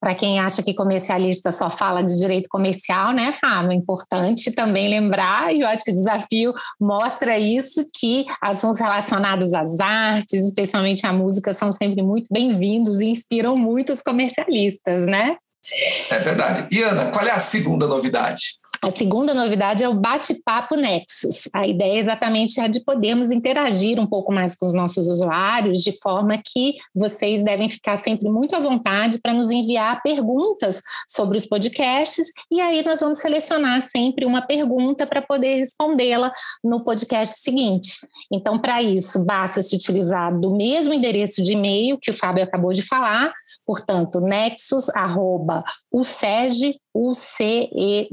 Para 0.00 0.14
quem 0.14 0.40
acha 0.40 0.62
que 0.62 0.74
comercialista 0.74 1.50
só 1.52 1.70
fala 1.70 2.02
de 2.02 2.18
direito 2.18 2.48
comercial, 2.48 3.12
né, 3.12 3.32
Fábio? 3.32 3.72
É 3.72 3.74
importante 3.74 4.50
também 4.50 4.88
lembrar, 4.88 5.54
e 5.54 5.60
eu 5.60 5.68
acho 5.68 5.84
que 5.84 5.92
o 5.92 5.94
desafio 5.94 6.54
mostra 6.80 7.38
isso, 7.38 7.84
que 7.94 8.24
assuntos 8.40 8.80
relacionados 8.80 9.52
às 9.52 9.78
artes, 9.78 10.44
especialmente 10.44 11.06
à 11.06 11.12
música, 11.12 11.52
são 11.52 11.70
sempre 11.70 12.02
muito 12.02 12.28
bem-vindos 12.30 13.00
e 13.00 13.06
inspiram 13.06 13.56
muito 13.56 13.92
os 13.92 14.02
comercialistas, 14.02 15.06
né? 15.06 15.36
É 16.10 16.18
verdade. 16.18 16.66
E 16.70 16.82
Ana, 16.82 17.10
qual 17.10 17.26
é 17.26 17.30
a 17.30 17.38
segunda 17.38 17.86
novidade? 17.86 18.59
A 18.82 18.90
segunda 18.90 19.34
novidade 19.34 19.84
é 19.84 19.88
o 19.88 19.94
bate-papo 19.94 20.74
Nexus. 20.74 21.50
A 21.54 21.66
ideia 21.66 21.96
é 21.96 21.98
exatamente 21.98 22.58
a 22.58 22.66
de 22.66 22.82
podermos 22.82 23.30
interagir 23.30 24.00
um 24.00 24.06
pouco 24.06 24.32
mais 24.32 24.56
com 24.56 24.64
os 24.64 24.72
nossos 24.72 25.06
usuários, 25.06 25.82
de 25.82 25.92
forma 26.00 26.40
que 26.42 26.76
vocês 26.94 27.44
devem 27.44 27.68
ficar 27.68 27.98
sempre 27.98 28.30
muito 28.30 28.56
à 28.56 28.58
vontade 28.58 29.18
para 29.20 29.34
nos 29.34 29.50
enviar 29.50 30.00
perguntas 30.02 30.80
sobre 31.06 31.36
os 31.36 31.44
podcasts, 31.44 32.32
e 32.50 32.58
aí 32.58 32.82
nós 32.82 33.00
vamos 33.00 33.18
selecionar 33.18 33.82
sempre 33.82 34.24
uma 34.24 34.40
pergunta 34.40 35.06
para 35.06 35.20
poder 35.20 35.56
respondê-la 35.56 36.32
no 36.64 36.82
podcast 36.82 37.42
seguinte. 37.42 37.98
Então, 38.32 38.58
para 38.58 38.82
isso, 38.82 39.22
basta 39.26 39.60
se 39.60 39.76
utilizar 39.76 40.34
do 40.40 40.56
mesmo 40.56 40.94
endereço 40.94 41.42
de 41.42 41.52
e-mail 41.52 41.98
que 42.00 42.10
o 42.10 42.14
Fábio 42.14 42.42
acabou 42.42 42.72
de 42.72 42.80
falar, 42.82 43.30
portanto, 43.66 44.22
nexus.uceg 44.22 44.90
ucej.com.br 46.94 48.10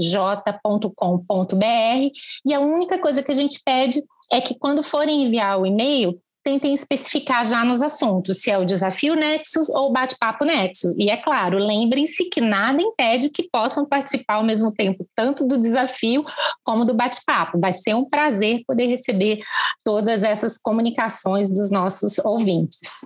e 2.45 2.53
a 2.53 2.59
única 2.59 2.97
coisa 2.99 3.23
que 3.23 3.31
a 3.31 3.35
gente 3.35 3.61
pede 3.63 4.01
é 4.31 4.41
que 4.41 4.55
quando 4.57 4.83
forem 4.83 5.23
enviar 5.23 5.59
o 5.59 5.65
e-mail, 5.65 6.19
tentem 6.47 6.73
especificar 6.73 7.45
já 7.45 7.65
nos 7.65 7.81
assuntos, 7.81 8.41
se 8.41 8.49
é 8.49 8.57
o 8.57 8.63
desafio 8.63 9.15
Nexus 9.15 9.69
ou 9.69 9.89
o 9.89 9.91
bate-papo 9.91 10.45
Nexus. 10.45 10.95
E 10.97 11.09
é 11.09 11.17
claro, 11.17 11.57
lembrem-se 11.57 12.29
que 12.29 12.39
nada 12.39 12.81
impede 12.81 13.29
que 13.29 13.49
possam 13.51 13.85
participar 13.85 14.35
ao 14.35 14.45
mesmo 14.45 14.71
tempo, 14.71 15.05
tanto 15.13 15.45
do 15.45 15.57
desafio 15.57 16.23
como 16.63 16.85
do 16.85 16.93
bate-papo. 16.93 17.59
Vai 17.59 17.73
ser 17.73 17.95
um 17.95 18.05
prazer 18.05 18.61
poder 18.65 18.85
receber 18.85 19.39
todas 19.83 20.23
essas 20.23 20.57
comunicações 20.57 21.49
dos 21.49 21.69
nossos 21.69 22.17
ouvintes. 22.19 23.01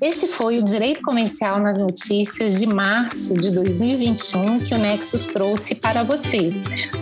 Este 0.00 0.28
foi 0.28 0.60
o 0.60 0.64
Direito 0.64 1.02
Comercial 1.02 1.58
nas 1.58 1.78
Notícias 1.78 2.60
de 2.60 2.66
março 2.66 3.34
de 3.34 3.50
2021 3.50 4.60
que 4.60 4.72
o 4.72 4.78
Nexus 4.78 5.26
trouxe 5.26 5.74
para 5.74 6.04
você. 6.04 6.52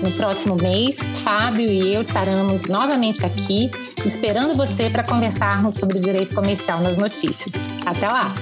No 0.03 0.11
próximo 0.13 0.57
mês, 0.57 0.97
Fábio 1.23 1.69
e 1.69 1.95
eu 1.95 2.01
estaremos 2.01 2.65
novamente 2.65 3.27
aqui, 3.27 3.71
esperando 4.05 4.57
você 4.57 4.89
para 4.89 5.03
conversarmos 5.03 5.75
sobre 5.75 5.99
o 5.99 6.01
direito 6.01 6.35
comercial 6.35 6.81
nas 6.81 6.97
notícias. 6.97 7.55
Até 7.85 8.09
lá! 8.09 8.35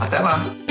Até 0.00 0.18
lá! 0.18 0.63